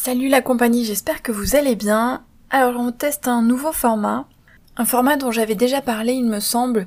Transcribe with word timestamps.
Salut 0.00 0.28
la 0.28 0.42
compagnie, 0.42 0.84
j'espère 0.84 1.22
que 1.22 1.32
vous 1.32 1.56
allez 1.56 1.74
bien. 1.74 2.22
Alors 2.50 2.80
on 2.80 2.92
teste 2.92 3.26
un 3.26 3.42
nouveau 3.42 3.72
format, 3.72 4.28
un 4.76 4.84
format 4.84 5.16
dont 5.16 5.32
j'avais 5.32 5.56
déjà 5.56 5.82
parlé 5.82 6.12
il 6.12 6.26
me 6.26 6.38
semble 6.38 6.86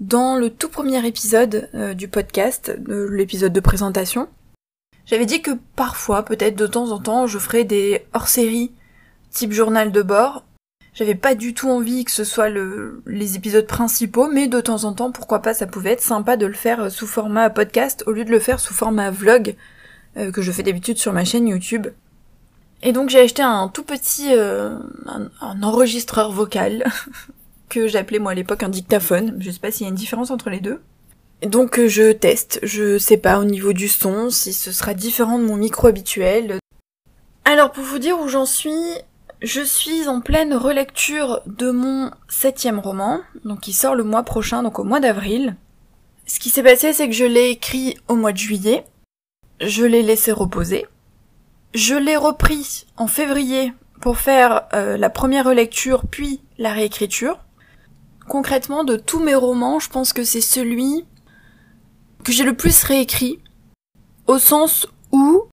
dans 0.00 0.34
le 0.36 0.50
tout 0.50 0.68
premier 0.68 1.06
épisode 1.06 1.70
euh, 1.74 1.94
du 1.94 2.08
podcast, 2.08 2.76
l'épisode 2.84 3.52
de 3.52 3.60
présentation. 3.60 4.28
J'avais 5.06 5.24
dit 5.24 5.40
que 5.40 5.52
parfois, 5.76 6.24
peut-être 6.24 6.56
de 6.56 6.66
temps 6.66 6.90
en 6.90 6.98
temps, 6.98 7.28
je 7.28 7.38
ferais 7.38 7.62
des 7.62 8.04
hors-séries 8.12 8.72
type 9.30 9.52
journal 9.52 9.92
de 9.92 10.02
bord. 10.02 10.44
J'avais 10.94 11.14
pas 11.14 11.36
du 11.36 11.54
tout 11.54 11.70
envie 11.70 12.04
que 12.04 12.10
ce 12.10 12.24
soit 12.24 12.48
le, 12.48 13.04
les 13.06 13.36
épisodes 13.36 13.68
principaux, 13.68 14.28
mais 14.30 14.48
de 14.48 14.60
temps 14.60 14.82
en 14.82 14.94
temps, 14.94 15.12
pourquoi 15.12 15.42
pas, 15.42 15.54
ça 15.54 15.68
pouvait 15.68 15.92
être 15.92 16.02
sympa 16.02 16.36
de 16.36 16.46
le 16.46 16.54
faire 16.54 16.90
sous 16.90 17.06
format 17.06 17.50
podcast 17.50 18.02
au 18.08 18.10
lieu 18.10 18.24
de 18.24 18.32
le 18.32 18.40
faire 18.40 18.58
sous 18.58 18.74
format 18.74 19.12
vlog 19.12 19.54
euh, 20.16 20.32
que 20.32 20.42
je 20.42 20.50
fais 20.50 20.64
d'habitude 20.64 20.98
sur 20.98 21.12
ma 21.12 21.24
chaîne 21.24 21.46
YouTube. 21.46 21.86
Et 22.82 22.92
donc 22.92 23.10
j'ai 23.10 23.20
acheté 23.20 23.42
un 23.42 23.68
tout 23.68 23.82
petit 23.82 24.28
euh, 24.32 24.78
un, 25.06 25.62
enregistreur 25.62 26.30
vocal 26.30 26.84
que 27.68 27.88
j'appelais 27.88 28.18
moi 28.18 28.32
à 28.32 28.34
l'époque 28.34 28.62
un 28.62 28.68
dictaphone. 28.68 29.36
Je 29.40 29.50
sais 29.50 29.58
pas 29.58 29.70
s'il 29.70 29.84
y 29.84 29.86
a 29.86 29.90
une 29.90 29.96
différence 29.96 30.30
entre 30.30 30.50
les 30.50 30.60
deux. 30.60 30.80
Donc 31.42 31.78
euh, 31.78 31.88
je 31.88 32.12
teste, 32.12 32.60
je 32.62 32.98
sais 32.98 33.16
pas 33.16 33.38
au 33.38 33.44
niveau 33.44 33.72
du 33.72 33.88
son 33.88 34.30
si 34.30 34.52
ce 34.52 34.72
sera 34.72 34.94
différent 34.94 35.38
de 35.38 35.44
mon 35.44 35.56
micro 35.56 35.88
habituel. 35.88 36.58
Alors 37.44 37.72
pour 37.72 37.84
vous 37.84 37.98
dire 37.98 38.20
où 38.20 38.28
j'en 38.28 38.46
suis, 38.46 38.70
je 39.40 39.60
suis 39.60 40.08
en 40.08 40.20
pleine 40.20 40.54
relecture 40.54 41.40
de 41.46 41.70
mon 41.70 42.10
septième 42.28 42.78
roman, 42.78 43.20
donc 43.44 43.60
qui 43.60 43.72
sort 43.72 43.94
le 43.94 44.04
mois 44.04 44.22
prochain, 44.22 44.62
donc 44.62 44.78
au 44.78 44.84
mois 44.84 45.00
d'avril. 45.00 45.56
Ce 46.26 46.38
qui 46.40 46.50
s'est 46.50 46.62
passé, 46.62 46.92
c'est 46.92 47.08
que 47.08 47.14
je 47.14 47.24
l'ai 47.24 47.48
écrit 47.48 47.96
au 48.08 48.14
mois 48.14 48.32
de 48.32 48.38
juillet, 48.38 48.84
je 49.60 49.84
l'ai 49.84 50.02
laissé 50.02 50.30
reposer, 50.30 50.86
je 51.74 51.94
l'ai 51.94 52.16
repris 52.16 52.86
en 52.96 53.06
février 53.06 53.72
pour 54.00 54.18
faire 54.18 54.68
euh, 54.74 54.96
la 54.96 55.10
première 55.10 55.44
relecture 55.44 56.02
puis 56.10 56.40
la 56.58 56.72
réécriture. 56.72 57.38
Concrètement, 58.28 58.84
de 58.84 58.96
tous 58.96 59.20
mes 59.20 59.34
romans, 59.34 59.78
je 59.78 59.88
pense 59.88 60.12
que 60.12 60.24
c'est 60.24 60.40
celui 60.40 61.04
que 62.24 62.32
j'ai 62.32 62.44
le 62.44 62.54
plus 62.54 62.82
réécrit, 62.82 63.40
au 64.26 64.38
sens 64.38 64.86
où 65.12 65.44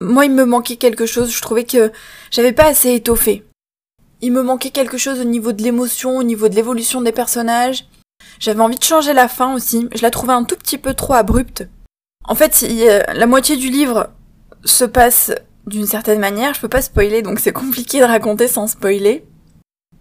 moi 0.00 0.24
il 0.24 0.32
me 0.32 0.44
manquait 0.44 0.76
quelque 0.76 1.06
chose, 1.06 1.30
je 1.30 1.42
trouvais 1.42 1.64
que 1.64 1.92
j'avais 2.30 2.52
pas 2.52 2.66
assez 2.66 2.94
étoffé. 2.94 3.44
Il 4.22 4.32
me 4.32 4.42
manquait 4.42 4.70
quelque 4.70 4.98
chose 4.98 5.20
au 5.20 5.24
niveau 5.24 5.52
de 5.52 5.62
l'émotion, 5.62 6.16
au 6.16 6.22
niveau 6.22 6.48
de 6.48 6.54
l'évolution 6.54 7.02
des 7.02 7.12
personnages. 7.12 7.86
J'avais 8.38 8.60
envie 8.60 8.78
de 8.78 8.84
changer 8.84 9.12
la 9.12 9.28
fin 9.28 9.54
aussi, 9.54 9.88
je 9.94 10.02
la 10.02 10.10
trouvais 10.10 10.32
un 10.32 10.44
tout 10.44 10.56
petit 10.56 10.78
peu 10.78 10.94
trop 10.94 11.14
abrupte. 11.14 11.68
En 12.24 12.34
fait, 12.34 12.64
la 13.12 13.26
moitié 13.26 13.56
du 13.56 13.68
livre 13.68 14.08
se 14.64 14.84
passe 14.84 15.32
d'une 15.66 15.86
certaine 15.86 16.20
manière, 16.20 16.54
je 16.54 16.60
peux 16.60 16.68
pas 16.68 16.82
spoiler 16.82 17.22
donc 17.22 17.40
c'est 17.40 17.52
compliqué 17.52 18.00
de 18.00 18.04
raconter 18.04 18.48
sans 18.48 18.66
spoiler. 18.66 19.24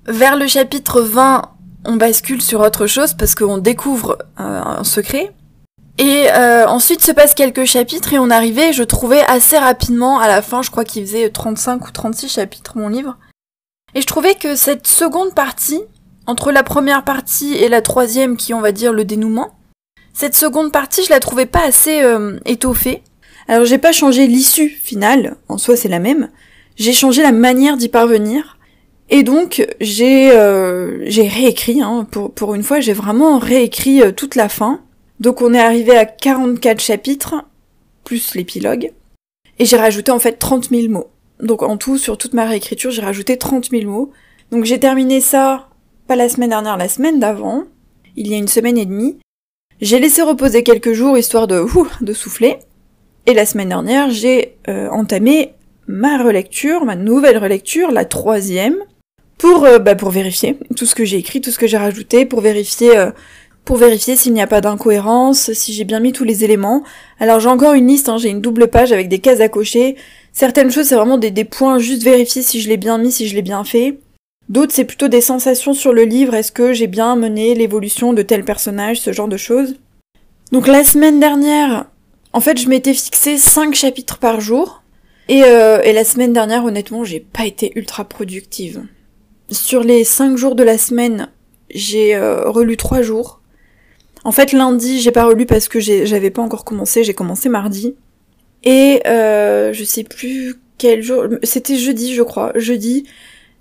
Vers 0.07 0.35
le 0.35 0.47
chapitre 0.47 1.01
20, 1.01 1.41
on 1.85 1.95
bascule 1.95 2.41
sur 2.41 2.61
autre 2.61 2.87
chose 2.87 3.13
parce 3.13 3.35
qu'on 3.35 3.57
découvre 3.57 4.17
euh, 4.39 4.61
un 4.61 4.83
secret. 4.83 5.31
Et 5.97 6.27
euh, 6.31 6.67
ensuite 6.67 7.01
se 7.01 7.11
passe 7.11 7.33
quelques 7.33 7.65
chapitres 7.65 8.13
et 8.13 8.19
on 8.19 8.29
arrivait, 8.29 8.73
je 8.73 8.83
trouvais 8.83 9.21
assez 9.21 9.57
rapidement, 9.57 10.19
à 10.19 10.27
la 10.27 10.41
fin, 10.41 10.61
je 10.61 10.69
crois 10.69 10.83
qu'il 10.83 11.05
faisait 11.05 11.29
35 11.29 11.87
ou 11.87 11.91
36 11.91 12.29
chapitres 12.29 12.77
mon 12.77 12.89
livre. 12.89 13.17
Et 13.93 14.01
je 14.01 14.07
trouvais 14.07 14.35
que 14.35 14.55
cette 14.55 14.87
seconde 14.87 15.33
partie, 15.33 15.81
entre 16.27 16.51
la 16.51 16.63
première 16.63 17.05
partie 17.05 17.53
et 17.53 17.69
la 17.69 17.81
troisième 17.81 18.35
qui 18.35 18.53
on 18.53 18.59
va 18.59 18.73
dire 18.73 18.91
le 18.91 19.05
dénouement, 19.05 19.55
cette 20.13 20.35
seconde 20.35 20.71
partie 20.71 21.03
je 21.05 21.09
la 21.09 21.21
trouvais 21.21 21.45
pas 21.45 21.63
assez 21.63 22.03
euh, 22.03 22.39
étoffée. 22.45 23.03
Alors 23.47 23.65
j'ai 23.65 23.77
pas 23.77 23.91
changé 23.91 24.27
l'issue 24.27 24.69
finale, 24.69 25.37
en 25.49 25.57
soi 25.57 25.75
c'est 25.75 25.89
la 25.89 25.99
même, 25.99 26.29
j'ai 26.75 26.93
changé 26.93 27.21
la 27.21 27.31
manière 27.31 27.77
d'y 27.77 27.89
parvenir. 27.89 28.57
Et 29.09 29.21
donc 29.21 29.67
j'ai 29.79 30.31
euh, 30.31 31.03
j'ai 31.05 31.27
réécrit, 31.27 31.81
hein, 31.81 32.07
pour, 32.09 32.31
pour 32.31 32.55
une 32.55 32.63
fois 32.63 32.79
j'ai 32.79 32.93
vraiment 32.93 33.37
réécrit 33.37 34.01
euh, 34.01 34.11
toute 34.11 34.35
la 34.35 34.49
fin. 34.49 34.81
Donc 35.19 35.41
on 35.41 35.53
est 35.53 35.59
arrivé 35.59 35.95
à 35.95 36.05
44 36.05 36.81
chapitres, 36.81 37.35
plus 38.03 38.33
l'épilogue. 38.35 38.91
Et 39.59 39.65
j'ai 39.65 39.77
rajouté 39.77 40.11
en 40.11 40.19
fait 40.19 40.33
30 40.33 40.69
000 40.69 40.91
mots. 40.91 41.09
Donc 41.39 41.61
en 41.61 41.77
tout, 41.77 41.97
sur 41.97 42.17
toute 42.17 42.33
ma 42.33 42.45
réécriture, 42.45 42.91
j'ai 42.91 43.01
rajouté 43.01 43.37
30 43.37 43.69
000 43.69 43.89
mots. 43.89 44.11
Donc 44.51 44.65
j'ai 44.65 44.79
terminé 44.79 45.21
ça, 45.21 45.69
pas 46.07 46.15
la 46.15 46.27
semaine 46.27 46.49
dernière, 46.49 46.77
la 46.77 46.89
semaine 46.89 47.19
d'avant, 47.19 47.63
il 48.15 48.27
y 48.27 48.33
a 48.33 48.37
une 48.37 48.47
semaine 48.47 48.77
et 48.77 48.85
demie. 48.85 49.17
J'ai 49.81 49.99
laissé 49.99 50.21
reposer 50.21 50.63
quelques 50.63 50.93
jours 50.93 51.17
histoire 51.17 51.47
de, 51.47 51.59
ouh, 51.59 51.87
de 52.01 52.13
souffler. 52.13 52.57
Et 53.27 53.33
la 53.33 53.45
semaine 53.45 53.69
dernière, 53.69 54.11
j'ai 54.11 54.55
euh, 54.67 54.87
entamé 54.89 55.53
ma 55.87 56.21
relecture, 56.23 56.85
ma 56.85 56.95
nouvelle 56.95 57.37
relecture, 57.37 57.91
la 57.91 58.05
troisième, 58.05 58.77
pour 59.37 59.65
euh, 59.65 59.79
bah, 59.79 59.95
pour 59.95 60.11
vérifier 60.11 60.57
tout 60.75 60.85
ce 60.85 60.93
que 60.93 61.05
j'ai 61.05 61.17
écrit, 61.17 61.41
tout 61.41 61.51
ce 61.51 61.57
que 61.57 61.67
j'ai 61.67 61.77
rajouté, 61.77 62.25
pour 62.25 62.41
vérifier 62.41 62.97
euh, 62.97 63.11
vérifier 63.67 64.15
s'il 64.15 64.33
n'y 64.33 64.43
a 64.43 64.47
pas 64.47 64.61
d'incohérence, 64.61 65.51
si 65.53 65.73
j'ai 65.73 65.85
bien 65.85 65.99
mis 65.99 66.13
tous 66.13 66.23
les 66.23 66.43
éléments. 66.43 66.83
Alors 67.19 67.39
j'ai 67.39 67.49
encore 67.49 67.73
une 67.73 67.87
liste, 67.87 68.09
hein, 68.09 68.17
j'ai 68.17 68.29
une 68.29 68.41
double 68.41 68.67
page 68.67 68.91
avec 68.91 69.09
des 69.09 69.17
cases 69.17 69.41
à 69.41 69.49
cocher. 69.49 69.95
Certaines 70.31 70.71
choses 70.71 70.85
c'est 70.85 70.95
vraiment 70.95 71.17
des, 71.17 71.31
des 71.31 71.45
points, 71.45 71.79
juste 71.79 72.03
vérifier 72.03 72.43
si 72.43 72.61
je 72.61 72.69
l'ai 72.69 72.77
bien 72.77 72.99
mis, 72.99 73.11
si 73.11 73.27
je 73.27 73.33
l'ai 73.33 73.41
bien 73.41 73.63
fait. 73.63 73.97
D'autres 74.49 74.73
c'est 74.73 74.85
plutôt 74.85 75.07
des 75.07 75.21
sensations 75.21 75.73
sur 75.73 75.93
le 75.93 76.03
livre, 76.03 76.35
est-ce 76.35 76.51
que 76.51 76.73
j'ai 76.73 76.85
bien 76.85 77.15
mené 77.15 77.55
l'évolution 77.55 78.13
de 78.13 78.21
tel 78.21 78.45
personnage, 78.45 78.99
ce 78.99 79.11
genre 79.11 79.27
de 79.27 79.37
choses. 79.37 79.77
Donc 80.51 80.67
la 80.67 80.83
semaine 80.83 81.19
dernière, 81.19 81.87
en 82.35 82.41
fait, 82.41 82.59
je 82.59 82.67
m'étais 82.67 82.93
fixé 82.93 83.37
5 83.37 83.73
chapitres 83.73 84.17
par 84.17 84.41
jour. 84.41 84.83
Et, 85.29 85.43
euh, 85.45 85.81
et 85.83 85.93
la 85.93 86.03
semaine 86.03 86.33
dernière, 86.33 86.65
honnêtement, 86.65 87.05
j'ai 87.05 87.21
pas 87.21 87.45
été 87.45 87.71
ultra 87.75 88.03
productive. 88.03 88.83
Sur 89.49 89.85
les 89.85 90.03
5 90.03 90.35
jours 90.35 90.55
de 90.55 90.63
la 90.63 90.77
semaine, 90.77 91.29
j'ai 91.73 92.13
euh, 92.13 92.49
relu 92.49 92.75
3 92.75 93.01
jours. 93.03 93.39
En 94.25 94.33
fait, 94.33 94.51
lundi, 94.51 94.99
j'ai 94.99 95.11
pas 95.11 95.23
relu 95.23 95.45
parce 95.45 95.69
que 95.69 95.79
j'avais 95.79 96.29
pas 96.29 96.41
encore 96.41 96.65
commencé, 96.65 97.05
j'ai 97.05 97.13
commencé 97.13 97.47
mardi. 97.47 97.95
Et 98.65 98.99
euh, 99.07 99.71
je 99.71 99.85
sais 99.85 100.03
plus 100.03 100.55
quel 100.77 101.03
jour, 101.03 101.27
c'était 101.43 101.77
jeudi, 101.77 102.13
je 102.13 102.21
crois. 102.21 102.51
Jeudi, 102.55 103.05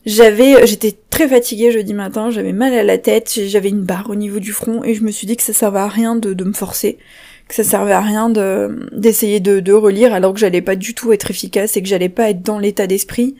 j'avais, 0.04 0.66
j'étais 0.66 0.96
très 1.10 1.28
fatiguée 1.28 1.70
jeudi 1.70 1.94
matin, 1.94 2.30
j'avais 2.30 2.52
mal 2.52 2.74
à 2.74 2.82
la 2.82 2.98
tête, 2.98 3.38
j'avais 3.46 3.68
une 3.68 3.84
barre 3.84 4.10
au 4.10 4.16
niveau 4.16 4.40
du 4.40 4.52
front 4.52 4.82
et 4.82 4.94
je 4.94 5.04
me 5.04 5.12
suis 5.12 5.28
dit 5.28 5.36
que 5.36 5.44
ça 5.44 5.52
servait 5.52 5.78
à 5.78 5.86
rien 5.86 6.16
de 6.16 6.42
me 6.42 6.52
forcer 6.52 6.98
que 7.48 7.54
ça 7.54 7.64
servait 7.64 7.92
à 7.92 8.00
rien 8.00 8.28
de 8.30 8.88
d'essayer 8.92 9.40
de, 9.40 9.60
de 9.60 9.72
relire 9.72 10.14
alors 10.14 10.32
que 10.32 10.40
j'allais 10.40 10.62
pas 10.62 10.76
du 10.76 10.94
tout 10.94 11.12
être 11.12 11.30
efficace 11.30 11.76
et 11.76 11.82
que 11.82 11.88
j'allais 11.88 12.08
pas 12.08 12.30
être 12.30 12.42
dans 12.42 12.58
l'état 12.58 12.86
d'esprit. 12.86 13.36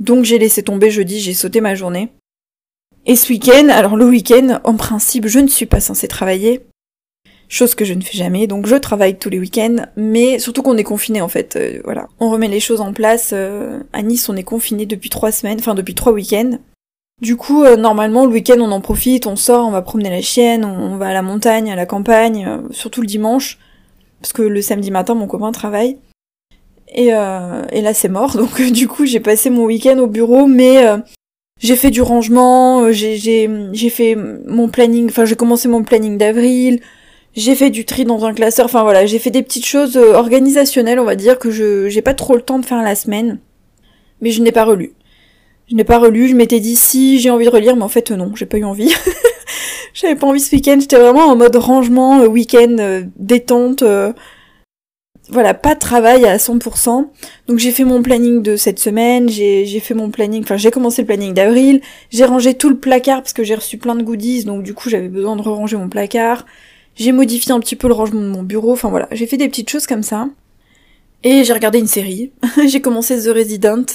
Donc 0.00 0.24
j'ai 0.24 0.38
laissé 0.38 0.62
tomber 0.62 0.90
jeudi, 0.90 1.20
j'ai 1.20 1.34
sauté 1.34 1.60
ma 1.60 1.74
journée. 1.74 2.08
Et 3.06 3.16
ce 3.16 3.32
week-end, 3.32 3.68
alors 3.68 3.96
le 3.96 4.04
week-end, 4.06 4.60
en 4.64 4.74
principe, 4.76 5.26
je 5.26 5.40
ne 5.40 5.48
suis 5.48 5.66
pas 5.66 5.80
censée 5.80 6.08
travailler. 6.08 6.60
Chose 7.48 7.74
que 7.74 7.84
je 7.84 7.92
ne 7.92 8.00
fais 8.00 8.16
jamais, 8.16 8.46
donc 8.46 8.66
je 8.66 8.76
travaille 8.76 9.18
tous 9.18 9.28
les 9.28 9.38
week-ends, 9.38 9.84
mais 9.96 10.38
surtout 10.38 10.62
qu'on 10.62 10.78
est 10.78 10.84
confiné 10.84 11.20
en 11.20 11.28
fait, 11.28 11.56
euh, 11.56 11.80
voilà. 11.84 12.08
On 12.18 12.30
remet 12.30 12.48
les 12.48 12.60
choses 12.60 12.80
en 12.80 12.94
place, 12.94 13.32
euh, 13.34 13.80
à 13.92 14.02
Nice 14.02 14.28
on 14.30 14.36
est 14.36 14.42
confiné 14.42 14.86
depuis 14.86 15.10
trois 15.10 15.32
semaines, 15.32 15.58
enfin 15.58 15.74
depuis 15.74 15.94
trois 15.94 16.12
week-ends, 16.12 16.58
du 17.22 17.36
coup, 17.36 17.62
euh, 17.62 17.76
normalement, 17.76 18.26
le 18.26 18.32
week-end, 18.32 18.56
on 18.58 18.72
en 18.72 18.80
profite, 18.80 19.28
on 19.28 19.36
sort, 19.36 19.64
on 19.66 19.70
va 19.70 19.80
promener 19.80 20.10
la 20.10 20.20
chienne, 20.20 20.64
on, 20.64 20.96
va 20.96 21.06
à 21.06 21.12
la 21.14 21.22
montagne, 21.22 21.70
à 21.70 21.76
la 21.76 21.86
campagne, 21.86 22.44
euh, 22.46 22.58
surtout 22.72 23.00
le 23.00 23.06
dimanche, 23.06 23.58
parce 24.20 24.32
que 24.32 24.42
le 24.42 24.60
samedi 24.60 24.90
matin, 24.90 25.14
mon 25.14 25.28
copain 25.28 25.52
travaille. 25.52 25.98
Et, 26.88 27.14
euh, 27.14 27.62
et 27.70 27.80
là, 27.80 27.94
c'est 27.94 28.08
mort, 28.08 28.36
donc 28.36 28.60
du 28.60 28.88
coup, 28.88 29.06
j'ai 29.06 29.20
passé 29.20 29.50
mon 29.50 29.64
week-end 29.66 29.98
au 29.98 30.08
bureau, 30.08 30.48
mais 30.48 30.84
j'ai 31.60 31.76
fait 31.76 31.90
du 31.90 32.02
rangement, 32.02 32.90
j'ai 32.90 33.16
j'ai 33.16 33.90
fait 33.90 34.16
mon 34.16 34.68
planning, 34.68 35.06
enfin, 35.08 35.24
j'ai 35.24 35.36
commencé 35.36 35.68
mon 35.68 35.84
planning 35.84 36.18
d'avril, 36.18 36.80
j'ai 37.36 37.54
fait 37.54 37.70
du 37.70 37.84
tri 37.84 38.04
dans 38.04 38.24
un 38.24 38.34
classeur, 38.34 38.66
enfin 38.66 38.82
voilà, 38.82 39.06
j'ai 39.06 39.20
fait 39.20 39.30
des 39.30 39.44
petites 39.44 39.64
choses 39.64 39.96
organisationnelles, 39.96 40.98
on 40.98 41.04
va 41.04 41.14
dire, 41.14 41.38
que 41.38 41.52
je 41.52 41.88
j'ai 41.88 42.02
pas 42.02 42.14
trop 42.14 42.34
le 42.34 42.42
temps 42.42 42.58
de 42.58 42.66
faire 42.66 42.82
la 42.82 42.96
semaine, 42.96 43.38
mais 44.20 44.32
je 44.32 44.42
n'ai 44.42 44.52
pas 44.52 44.64
relu. 44.64 44.92
Je 45.68 45.74
n'ai 45.74 45.84
pas 45.84 45.98
relu, 45.98 46.28
je 46.28 46.34
m'étais 46.34 46.60
dit 46.60 46.76
si 46.76 47.18
j'ai 47.18 47.30
envie 47.30 47.44
de 47.46 47.50
relire, 47.50 47.76
mais 47.76 47.82
en 47.82 47.88
fait 47.88 48.10
non, 48.10 48.32
j'ai 48.34 48.46
pas 48.46 48.58
eu 48.58 48.64
envie. 48.64 48.92
J'avais 49.94 50.16
pas 50.16 50.26
envie 50.26 50.40
ce 50.40 50.54
week-end, 50.54 50.78
j'étais 50.80 50.96
vraiment 50.96 51.26
en 51.26 51.36
mode 51.36 51.54
rangement, 51.56 52.20
euh, 52.20 52.26
week-end, 52.26 52.76
euh, 52.78 53.02
détente. 53.16 53.82
Euh, 53.82 54.12
voilà, 55.28 55.54
pas 55.54 55.74
de 55.74 55.78
travail 55.78 56.24
à 56.24 56.36
100%. 56.38 57.08
Donc 57.46 57.58
j'ai 57.58 57.70
fait 57.70 57.84
mon 57.84 58.02
planning 58.02 58.42
de 58.42 58.56
cette 58.56 58.78
semaine, 58.78 59.28
j'ai 59.28 59.80
fait 59.80 59.94
mon 59.94 60.10
planning, 60.10 60.42
enfin 60.42 60.56
j'ai 60.56 60.70
commencé 60.70 61.02
le 61.02 61.06
planning 61.06 61.32
d'avril, 61.32 61.80
j'ai 62.10 62.24
rangé 62.24 62.54
tout 62.54 62.68
le 62.68 62.78
placard 62.78 63.22
parce 63.22 63.32
que 63.32 63.44
j'ai 63.44 63.54
reçu 63.54 63.78
plein 63.78 63.94
de 63.94 64.02
goodies, 64.02 64.44
donc 64.44 64.62
du 64.62 64.74
coup 64.74 64.88
j'avais 64.90 65.08
besoin 65.08 65.36
de 65.36 65.42
ranger 65.42 65.76
mon 65.76 65.88
placard. 65.88 66.44
J'ai 66.96 67.12
modifié 67.12 67.52
un 67.52 67.60
petit 67.60 67.76
peu 67.76 67.88
le 67.88 67.94
rangement 67.94 68.20
de 68.20 68.26
mon 68.26 68.42
bureau, 68.42 68.72
enfin 68.72 68.90
voilà, 68.90 69.08
j'ai 69.12 69.26
fait 69.26 69.36
des 69.36 69.48
petites 69.48 69.70
choses 69.70 69.86
comme 69.86 70.02
ça. 70.02 70.28
Et 71.24 71.44
j'ai 71.44 71.52
regardé 71.52 71.78
une 71.78 71.86
série. 71.86 72.32
j'ai 72.66 72.80
commencé 72.80 73.16
The 73.16 73.34
Resident 73.34 73.86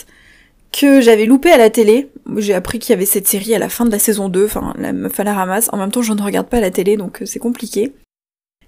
que 0.79 1.01
j'avais 1.01 1.25
loupé 1.25 1.51
à 1.51 1.57
la 1.57 1.69
télé. 1.69 2.09
J'ai 2.37 2.53
appris 2.53 2.79
qu'il 2.79 2.91
y 2.91 2.93
avait 2.93 3.05
cette 3.05 3.27
série 3.27 3.55
à 3.55 3.59
la 3.59 3.69
fin 3.69 3.85
de 3.85 3.91
la 3.91 3.99
saison 3.99 4.29
2, 4.29 4.45
enfin 4.45 4.73
la 4.77 4.93
meuf 4.93 5.19
à 5.19 5.23
la 5.23 5.33
ramasse. 5.33 5.69
En 5.73 5.77
même 5.77 5.91
temps, 5.91 6.03
je 6.03 6.13
ne 6.13 6.21
regarde 6.21 6.47
pas 6.47 6.59
la 6.59 6.71
télé, 6.71 6.97
donc 6.97 7.21
euh, 7.21 7.25
c'est 7.25 7.39
compliqué. 7.39 7.93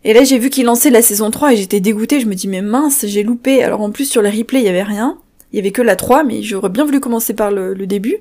Et 0.03 0.13
là, 0.13 0.23
j'ai 0.23 0.39
vu 0.39 0.49
qu'il 0.49 0.65
lançait 0.65 0.89
la 0.89 1.01
saison 1.01 1.29
3 1.29 1.53
et 1.53 1.57
j'étais 1.57 1.79
dégoûtée. 1.79 2.19
Je 2.19 2.25
me 2.25 2.33
dis, 2.33 2.47
mais 2.47 2.61
mince, 2.61 3.05
j'ai 3.05 3.21
loupé. 3.21 3.63
Alors 3.63 3.81
en 3.81 3.91
plus, 3.91 4.05
sur 4.05 4.21
les 4.21 4.29
replays, 4.29 4.61
il 4.61 4.65
y 4.65 4.69
avait 4.69 4.83
rien. 4.83 5.17
Il 5.51 5.57
y 5.57 5.59
avait 5.59 5.71
que 5.71 5.81
la 5.81 5.95
3, 5.95 6.23
mais 6.23 6.41
j'aurais 6.41 6.69
bien 6.69 6.85
voulu 6.85 6.99
commencer 6.99 7.33
par 7.33 7.51
le, 7.51 7.75
début. 7.85 8.17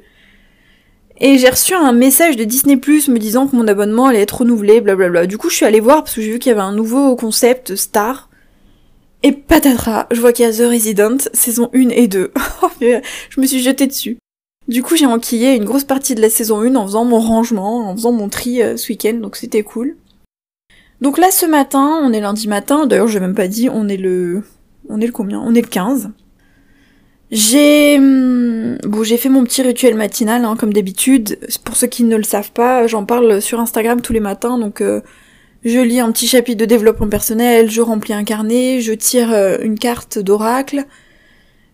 Et 1.20 1.38
j'ai 1.38 1.48
reçu 1.48 1.74
un 1.74 1.92
message 1.92 2.36
de 2.36 2.44
Disney 2.44 2.76
Plus 2.76 3.08
me 3.08 3.18
disant 3.18 3.46
que 3.46 3.56
mon 3.56 3.66
abonnement 3.66 4.06
allait 4.06 4.22
être 4.22 4.38
renouvelé, 4.38 4.80
blablabla. 4.80 5.26
Du 5.26 5.38
coup, 5.38 5.50
je 5.50 5.56
suis 5.56 5.66
allée 5.66 5.80
voir 5.80 6.04
parce 6.04 6.14
que 6.14 6.20
j'ai 6.20 6.32
vu 6.32 6.38
qu'il 6.38 6.50
y 6.50 6.52
avait 6.52 6.60
un 6.60 6.72
nouveau 6.72 7.16
concept 7.16 7.74
Star. 7.74 8.27
Et 9.22 9.32
patatras, 9.32 10.06
je 10.12 10.20
vois 10.20 10.32
qu'il 10.32 10.44
y 10.44 10.48
a 10.48 10.52
The 10.52 10.70
Resident, 10.70 11.18
saison 11.32 11.70
1 11.74 11.88
et 11.90 12.06
2. 12.06 12.32
je 12.80 13.40
me 13.40 13.46
suis 13.46 13.60
jetée 13.60 13.86
dessus. 13.86 14.18
Du 14.68 14.82
coup, 14.82 14.96
j'ai 14.96 15.06
enquillé 15.06 15.54
une 15.54 15.64
grosse 15.64 15.84
partie 15.84 16.14
de 16.14 16.20
la 16.20 16.30
saison 16.30 16.60
1 16.60 16.76
en 16.76 16.86
faisant 16.86 17.04
mon 17.04 17.18
rangement, 17.18 17.88
en 17.88 17.96
faisant 17.96 18.12
mon 18.12 18.28
tri 18.28 18.62
euh, 18.62 18.76
ce 18.76 18.90
week-end, 18.90 19.14
donc 19.14 19.36
c'était 19.36 19.62
cool. 19.62 19.96
Donc 21.00 21.18
là, 21.18 21.30
ce 21.30 21.46
matin, 21.46 22.00
on 22.02 22.12
est 22.12 22.20
lundi 22.20 22.48
matin, 22.48 22.86
d'ailleurs, 22.86 23.08
j'ai 23.08 23.20
même 23.20 23.34
pas 23.34 23.48
dit, 23.48 23.68
on 23.68 23.88
est 23.88 23.96
le... 23.96 24.42
On 24.88 25.00
est 25.00 25.06
le 25.06 25.12
combien? 25.12 25.40
On 25.40 25.54
est 25.54 25.60
le 25.60 25.68
15. 25.68 26.10
J'ai... 27.30 27.96
Hum, 27.98 28.78
bon, 28.84 29.02
j'ai 29.02 29.16
fait 29.16 29.28
mon 29.28 29.42
petit 29.42 29.62
rituel 29.62 29.94
matinal, 29.96 30.44
hein, 30.44 30.54
comme 30.56 30.72
d'habitude. 30.72 31.38
Pour 31.64 31.76
ceux 31.76 31.86
qui 31.88 32.04
ne 32.04 32.16
le 32.16 32.22
savent 32.22 32.52
pas, 32.52 32.86
j'en 32.86 33.04
parle 33.04 33.42
sur 33.42 33.58
Instagram 33.58 34.00
tous 34.00 34.12
les 34.12 34.20
matins, 34.20 34.58
donc... 34.58 34.80
Euh, 34.80 35.00
je 35.64 35.80
lis 35.80 36.00
un 36.00 36.12
petit 36.12 36.26
chapitre 36.26 36.58
de 36.58 36.64
développement 36.64 37.08
personnel, 37.08 37.70
je 37.70 37.80
remplis 37.80 38.12
un 38.12 38.24
carnet, 38.24 38.80
je 38.80 38.92
tire 38.92 39.32
euh, 39.32 39.58
une 39.62 39.78
carte 39.78 40.18
d'oracle, 40.18 40.84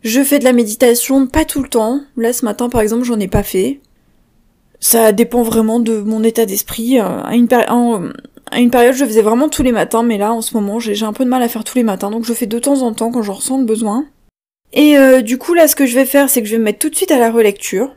je 0.02 0.22
fais 0.22 0.38
de 0.38 0.44
la 0.44 0.52
méditation, 0.52 1.26
pas 1.26 1.44
tout 1.44 1.62
le 1.62 1.68
temps. 1.68 2.00
Là, 2.16 2.32
ce 2.32 2.44
matin, 2.44 2.68
par 2.68 2.80
exemple, 2.80 3.04
j'en 3.04 3.18
ai 3.20 3.28
pas 3.28 3.42
fait. 3.42 3.80
Ça 4.80 5.12
dépend 5.12 5.42
vraiment 5.42 5.80
de 5.80 5.98
mon 5.98 6.22
état 6.22 6.44
d'esprit. 6.44 7.00
Euh, 7.00 7.22
à 7.22 7.34
une, 7.34 7.48
période, 7.48 8.94
je 8.94 9.04
faisais 9.04 9.22
vraiment 9.22 9.48
tous 9.48 9.62
les 9.62 9.72
matins, 9.72 10.02
mais 10.02 10.18
là, 10.18 10.32
en 10.32 10.42
ce 10.42 10.54
moment, 10.54 10.78
j'ai 10.78 11.02
un 11.04 11.14
peu 11.14 11.24
de 11.24 11.30
mal 11.30 11.42
à 11.42 11.48
faire 11.48 11.64
tous 11.64 11.78
les 11.78 11.84
matins, 11.84 12.10
donc 12.10 12.24
je 12.24 12.34
fais 12.34 12.46
de 12.46 12.58
temps 12.58 12.82
en 12.82 12.92
temps 12.92 13.10
quand 13.10 13.22
j'en 13.22 13.34
ressens 13.34 13.58
le 13.58 13.64
besoin. 13.64 14.06
Et 14.74 14.98
euh, 14.98 15.22
du 15.22 15.38
coup, 15.38 15.54
là, 15.54 15.68
ce 15.68 15.76
que 15.76 15.86
je 15.86 15.94
vais 15.94 16.04
faire, 16.04 16.28
c'est 16.28 16.42
que 16.42 16.48
je 16.48 16.52
vais 16.52 16.58
me 16.58 16.64
mettre 16.64 16.80
tout 16.80 16.90
de 16.90 16.96
suite 16.96 17.10
à 17.10 17.18
la 17.18 17.30
relecture. 17.30 17.94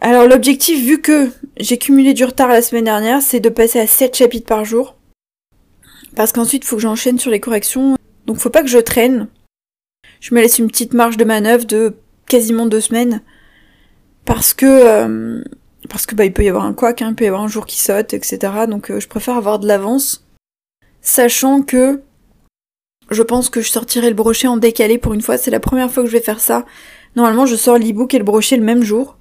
Alors, 0.00 0.28
l'objectif, 0.28 0.84
vu 0.84 1.00
que 1.00 1.30
j'ai 1.56 1.78
cumulé 1.78 2.14
du 2.14 2.24
retard 2.24 2.48
la 2.48 2.62
semaine 2.62 2.84
dernière, 2.84 3.22
c'est 3.22 3.40
de 3.40 3.48
passer 3.48 3.80
à 3.80 3.86
7 3.86 4.16
chapitres 4.16 4.46
par 4.46 4.64
jour. 4.64 4.96
Parce 6.16 6.32
qu'ensuite, 6.32 6.64
faut 6.64 6.76
que 6.76 6.82
j'enchaîne 6.82 7.18
sur 7.18 7.30
les 7.30 7.40
corrections. 7.40 7.96
Donc, 8.26 8.38
faut 8.38 8.50
pas 8.50 8.62
que 8.62 8.68
je 8.68 8.78
traîne 8.78 9.28
je 10.24 10.34
me 10.34 10.40
laisse 10.40 10.58
une 10.58 10.68
petite 10.68 10.94
marge 10.94 11.18
de 11.18 11.24
manœuvre 11.24 11.66
de 11.66 11.96
quasiment 12.24 12.64
deux 12.64 12.80
semaines 12.80 13.20
parce 14.24 14.54
que 14.54 14.64
euh, 14.64 15.44
parce 15.90 16.06
que 16.06 16.14
bah 16.14 16.24
il 16.24 16.32
peut 16.32 16.44
y 16.44 16.48
avoir 16.48 16.64
un 16.64 16.72
couac, 16.72 17.02
hein, 17.02 17.08
il 17.10 17.14
peut 17.14 17.24
y 17.24 17.28
avoir 17.28 17.42
un 17.42 17.48
jour 17.48 17.66
qui 17.66 17.78
saute, 17.78 18.14
etc. 18.14 18.38
Donc 18.66 18.90
euh, 18.90 19.00
je 19.00 19.06
préfère 19.06 19.36
avoir 19.36 19.58
de 19.58 19.68
l'avance, 19.68 20.26
sachant 21.02 21.60
que 21.60 22.00
je 23.10 23.22
pense 23.22 23.50
que 23.50 23.60
je 23.60 23.70
sortirai 23.70 24.08
le 24.08 24.14
brochet 24.14 24.46
en 24.46 24.56
décalé 24.56 24.96
pour 24.96 25.12
une 25.12 25.20
fois. 25.20 25.36
C'est 25.36 25.50
la 25.50 25.60
première 25.60 25.90
fois 25.90 26.02
que 26.02 26.08
je 26.08 26.16
vais 26.16 26.22
faire 26.22 26.40
ça. 26.40 26.64
Normalement, 27.16 27.44
je 27.44 27.54
sors 27.54 27.76
l'e-book 27.76 28.14
et 28.14 28.18
le 28.18 28.24
brochet 28.24 28.56
le 28.56 28.64
même 28.64 28.82
jour. 28.82 29.18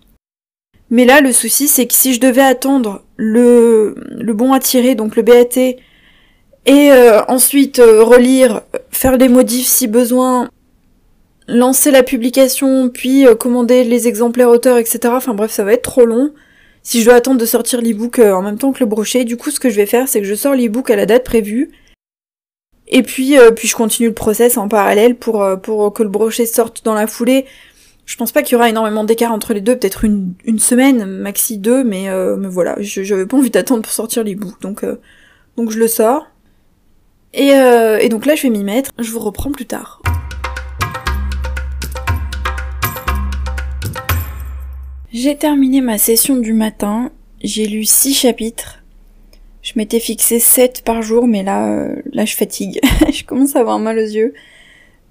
Mais 0.94 1.06
là, 1.06 1.22
le 1.22 1.31
souci, 1.31 1.68
c'est 1.68 1.88
que 1.88 1.94
si 1.95 2.13
je 2.13 2.19
devais 2.19 2.44
attendre 2.44 3.01
le, 3.18 3.95
bon 4.28 4.54
à 4.54 4.60
tirer, 4.60 4.94
donc 4.94 5.16
le 5.16 5.24
BAT, 5.24 5.57
et 5.57 6.92
euh, 6.92 7.24
ensuite 7.28 7.78
relire, 7.80 8.62
faire 8.92 9.18
des 9.18 9.28
modifs 9.28 9.66
si 9.66 9.88
besoin, 9.88 10.51
lancer 11.48 11.90
la 11.90 12.04
publication, 12.04 12.90
puis 12.90 13.25
euh, 13.25 13.34
commander 13.34 13.84
les 13.86 14.07
exemplaires 14.07 14.50
auteurs, 14.50 14.78
etc. 14.78 15.00
Enfin 15.07 15.34
bref, 15.34 15.50
ça 15.50 15.63
va 15.63 15.74
être 15.74 15.81
trop 15.81 16.06
long. 16.06 16.31
Si 16.84 17.00
je 17.00 17.06
dois 17.06 17.16
attendre 17.16 17.39
de 17.39 17.46
sortir 17.48 17.81
l'ebook 17.81 18.19
euh, 18.19 18.31
en 18.31 18.44
même 18.44 18.60
temps 18.60 18.72
que 18.72 18.81
le 18.81 18.86
brochet, 18.86 19.25
du 19.25 19.36
coup 19.36 19.50
ce 19.50 19.60
que 19.60 19.72
je 19.72 19.78
vais 19.78 19.88
faire 19.88 20.07
c'est 20.07 20.19
que 20.19 20.28
je 20.28 20.36
sors 20.36 20.54
l'ebook 20.54 20.92
à 20.92 20.96
la 20.96 21.07
date 21.07 21.24
prévue. 21.24 21.72
Et 22.88 23.01
puis, 23.01 23.39
euh, 23.39 23.50
puis 23.50 23.68
je 23.68 23.75
continue 23.75 24.10
le 24.10 24.13
process 24.13 24.57
en 24.57 24.68
parallèle 24.68 25.16
pour, 25.16 25.44
pour 25.63 25.92
que 25.92 26.04
le 26.04 26.10
brochet 26.10 26.46
sorte 26.46 26.86
dans 26.86 26.94
la 26.94 27.07
foulée. 27.07 27.46
Je 28.05 28.17
pense 28.17 28.31
pas 28.31 28.44
qu'il 28.44 28.53
y 28.53 28.55
aura 28.55 28.69
énormément 28.69 29.03
d'écart 29.03 29.31
entre 29.31 29.53
les 29.53 29.61
deux, 29.61 29.77
peut-être 29.77 30.03
une, 30.03 30.35
semaine, 30.59 31.05
maxi 31.05 31.57
deux, 31.57 31.83
mais, 31.83 32.07
mais 32.38 32.50
voilà, 32.50 32.75
j'avais 32.79 33.25
pas 33.25 33.38
envie 33.38 33.50
d'attendre 33.50 33.81
pour 33.81 33.94
sortir 33.94 34.23
l'ebook, 34.23 34.59
donc, 34.61 34.85
donc 35.55 35.71
je 35.71 35.79
le 35.79 35.88
sors. 35.88 36.27
Et, 37.33 37.51
et 37.51 38.09
donc 38.09 38.25
là 38.25 38.35
je 38.35 38.44
vais 38.44 38.50
m'y 38.50 38.65
mettre, 38.65 38.91
je 39.00 39.09
vous 39.09 39.19
reprends 39.19 39.51
plus 39.51 39.65
tard. 39.65 40.01
J'ai 45.13 45.38
terminé 45.38 45.79
ma 45.79 46.00
session 46.00 46.38
du 46.38 46.53
matin, 46.53 47.11
j'ai 47.44 47.67
lu 47.67 47.85
6 47.85 48.15
chapitres. 48.15 48.83
Je 49.61 49.73
m'étais 49.75 50.00
fixé 50.00 50.39
7 50.39 50.81
par 50.83 51.03
jour, 51.03 51.27
mais 51.27 51.44
là, 51.44 51.71
euh, 51.71 51.95
là 52.11 52.25
je 52.25 52.35
fatigue. 52.35 52.79
je 53.13 53.23
commence 53.23 53.55
à 53.55 53.59
avoir 53.59 53.77
mal 53.77 54.00
aux 54.00 54.01
yeux. 54.01 54.33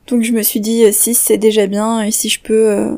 Donc 0.06 0.22
je 0.22 0.32
me 0.32 0.42
suis 0.42 0.60
dit 0.60 0.92
6 0.92 1.10
euh, 1.10 1.14
c'est 1.14 1.38
déjà 1.38 1.66
bien, 1.66 2.02
et 2.02 2.10
si 2.10 2.28
je 2.28 2.40
peux 2.40 2.70
euh, 2.70 2.96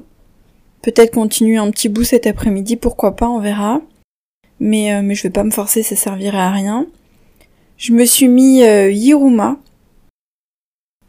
peut-être 0.82 1.12
continuer 1.12 1.56
un 1.56 1.70
petit 1.70 1.88
bout 1.88 2.04
cet 2.04 2.26
après-midi, 2.26 2.76
pourquoi 2.76 3.16
pas, 3.16 3.28
on 3.28 3.40
verra. 3.40 3.80
Mais, 4.60 5.02
mais 5.02 5.14
je 5.14 5.24
vais 5.24 5.30
pas 5.30 5.44
me 5.44 5.50
forcer, 5.50 5.82
ça 5.82 5.96
servirait 5.96 6.38
à 6.38 6.50
rien. 6.50 6.86
Je 7.76 7.92
me 7.92 8.04
suis 8.04 8.28
mis 8.28 8.60
Yiruma 8.60 9.58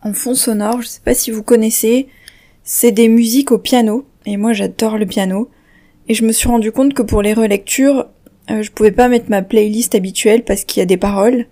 en 0.05 0.13
fond 0.13 0.35
sonore, 0.35 0.81
je 0.81 0.87
sais 0.87 1.01
pas 1.03 1.15
si 1.15 1.31
vous 1.31 1.43
connaissez. 1.43 2.07
C'est 2.63 2.91
des 2.91 3.07
musiques 3.07 3.51
au 3.51 3.57
piano, 3.57 4.05
et 4.25 4.37
moi 4.37 4.53
j'adore 4.53 4.97
le 4.97 5.05
piano. 5.05 5.49
Et 6.07 6.13
je 6.13 6.23
me 6.23 6.31
suis 6.31 6.47
rendu 6.47 6.71
compte 6.71 6.93
que 6.93 7.01
pour 7.01 7.23
les 7.23 7.33
relectures, 7.33 8.07
euh, 8.51 8.61
je 8.61 8.71
pouvais 8.71 8.91
pas 8.91 9.07
mettre 9.07 9.29
ma 9.29 9.41
playlist 9.41 9.95
habituelle 9.95 10.43
parce 10.43 10.63
qu'il 10.63 10.79
y 10.79 10.83
a 10.83 10.85
des 10.85 10.97
paroles 10.97 11.47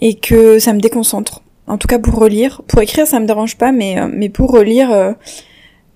et 0.00 0.14
que 0.14 0.58
ça 0.58 0.72
me 0.72 0.80
déconcentre. 0.80 1.42
En 1.68 1.78
tout 1.78 1.88
cas 1.88 1.98
pour 1.98 2.14
relire, 2.14 2.62
pour 2.66 2.80
écrire 2.80 3.06
ça 3.06 3.20
me 3.20 3.26
dérange 3.26 3.56
pas, 3.56 3.72
mais 3.72 4.00
euh, 4.00 4.08
mais 4.12 4.28
pour 4.28 4.50
relire, 4.50 4.92
euh, 4.92 5.12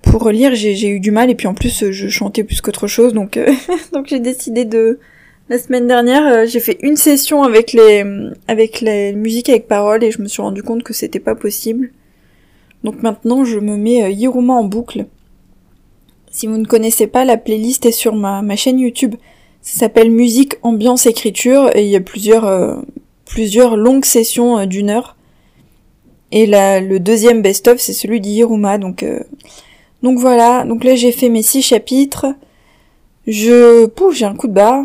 pour 0.03 0.23
relire 0.23 0.55
j'ai 0.55 0.89
eu 0.89 1.01
du 1.01 1.11
mal 1.11 1.31
et 1.31 1.35
puis 1.35 1.47
en 1.47 1.55
plus 1.55 1.91
je 1.91 2.09
chantais 2.09 2.45
plus 2.45 2.61
qu'autre 2.61 2.87
chose 2.87 3.13
donc 3.13 3.39
donc 3.93 4.07
j'ai 4.09 4.21
décidé 4.21 4.65
de 4.65 4.99
la 5.49 5.59
semaine 5.59 5.87
dernière 5.87 6.47
j'ai 6.47 6.61
fait 6.61 6.79
une 6.83 6.97
session 6.97 7.43
avec 7.43 7.73
les 7.73 8.05
avec 8.49 8.81
les 8.81 9.13
musiques 9.13 9.49
avec 9.49 9.69
paroles 9.69 10.05
et 10.05 10.11
je 10.11 10.21
me 10.21 10.29
suis 10.29 10.43
rendu 10.43 10.63
compte 10.63 10.83
que 10.83 10.93
c'était 10.93 11.21
pas 11.21 11.35
possible. 11.35 11.91
Donc 12.85 13.03
maintenant 13.03 13.45
je 13.45 13.59
me 13.59 13.77
mets 13.77 14.13
Yiruma 14.13 14.55
en 14.55 14.65
boucle 14.65 15.07
si 16.33 16.47
vous 16.47 16.57
ne 16.57 16.65
connaissez 16.65 17.07
pas, 17.07 17.25
la 17.25 17.37
playlist 17.37 17.87
est 17.87 17.93
sur 17.93 18.17
ma, 18.17 18.43
ma 18.43 18.57
chaîne 18.57 18.81
YouTube. 18.81 19.15
Ça 19.61 19.81
s'appelle 19.81 20.11
Musique, 20.11 20.55
Ambiance, 20.63 21.07
Écriture 21.07 21.71
et 21.77 21.85
il 21.85 21.91
y 21.91 21.97
a 21.97 22.01
plusieurs, 22.01 22.47
euh, 22.47 22.77
plusieurs 23.27 23.77
longues 23.77 24.07
sessions 24.07 24.59
euh, 24.59 24.67
d'une 24.67 24.91
heure. 24.91 25.17
Et 26.33 26.47
la, 26.47 26.81
le 26.81 26.99
deuxième 26.99 27.43
best-of, 27.43 27.79
c'est 27.79 27.93
celui 27.93 28.21
d'Hiruma. 28.21 28.79
Donc, 28.79 29.05
euh, 29.05 29.21
donc 30.03 30.19
voilà. 30.19 30.65
Donc 30.65 30.83
là, 30.83 30.97
j'ai 30.97 31.13
fait 31.13 31.29
mes 31.29 31.43
six 31.43 31.63
chapitres. 31.63 32.27
Je, 33.27 33.87
pouf, 33.87 34.17
j'ai 34.17 34.25
un 34.25 34.35
coup 34.35 34.49
de 34.49 34.55
barre. 34.55 34.85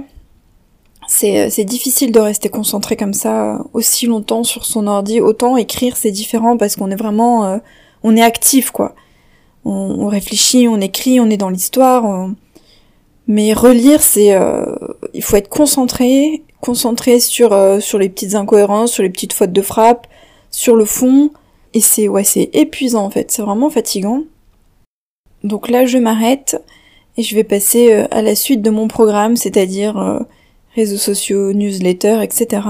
C'est, 1.08 1.50
c'est 1.50 1.64
difficile 1.64 2.12
de 2.12 2.20
rester 2.20 2.50
concentré 2.50 2.96
comme 2.96 3.14
ça 3.14 3.64
aussi 3.74 4.06
longtemps 4.06 4.44
sur 4.44 4.66
son 4.66 4.86
ordi. 4.88 5.22
Autant 5.22 5.58
écrire, 5.58 5.98
c'est 5.98 6.12
différent 6.12 6.58
parce 6.58 6.76
qu'on 6.76 6.92
est 6.92 6.98
vraiment, 6.98 7.60
on 8.04 8.16
est 8.18 8.22
actif, 8.22 8.72
quoi 8.72 8.94
on, 9.68 10.08
réfléchit, 10.08 10.68
on 10.68 10.80
écrit, 10.80 11.20
on 11.20 11.30
est 11.30 11.38
dans 11.38 11.50
l'histoire. 11.50 12.30
Mais 13.28 13.54
relire, 13.54 14.02
c'est, 14.02 14.34
euh, 14.34 14.64
il 15.14 15.22
faut 15.22 15.36
être 15.36 15.50
concentré, 15.50 16.44
concentré 16.62 17.20
sur 17.20 17.52
euh, 17.52 17.80
sur 17.80 18.00
les 18.00 18.10
petites 18.10 18.36
incohérences, 18.36 18.94
sur 18.94 19.04
les 19.04 19.10
petites 19.10 19.34
fautes 19.34 19.52
de 19.52 19.62
frappe, 19.62 20.08
sur 20.58 20.76
le 20.76 20.86
fond. 20.86 21.30
Et 21.76 21.82
c'est 21.82 22.08
ouais, 22.08 22.24
c'est 22.24 22.50
épuisant 22.54 23.06
en 23.06 23.12
fait. 23.12 23.30
C'est 23.30 23.44
vraiment 23.44 23.70
fatigant. 23.70 24.24
Donc 25.44 25.70
là, 25.70 25.86
je 25.86 26.00
m'arrête 26.00 26.60
et 27.16 27.22
je 27.22 27.36
vais 27.36 27.44
passer 27.44 27.94
euh, 27.94 28.08
à 28.10 28.24
la 28.24 28.36
suite 28.36 28.64
de 28.64 28.72
mon 28.72 28.88
programme, 28.88 29.36
c'est-à-dire 29.36 30.26
réseaux 30.76 30.98
sociaux, 30.98 31.54
newsletters, 31.54 32.24
etc. 32.24 32.64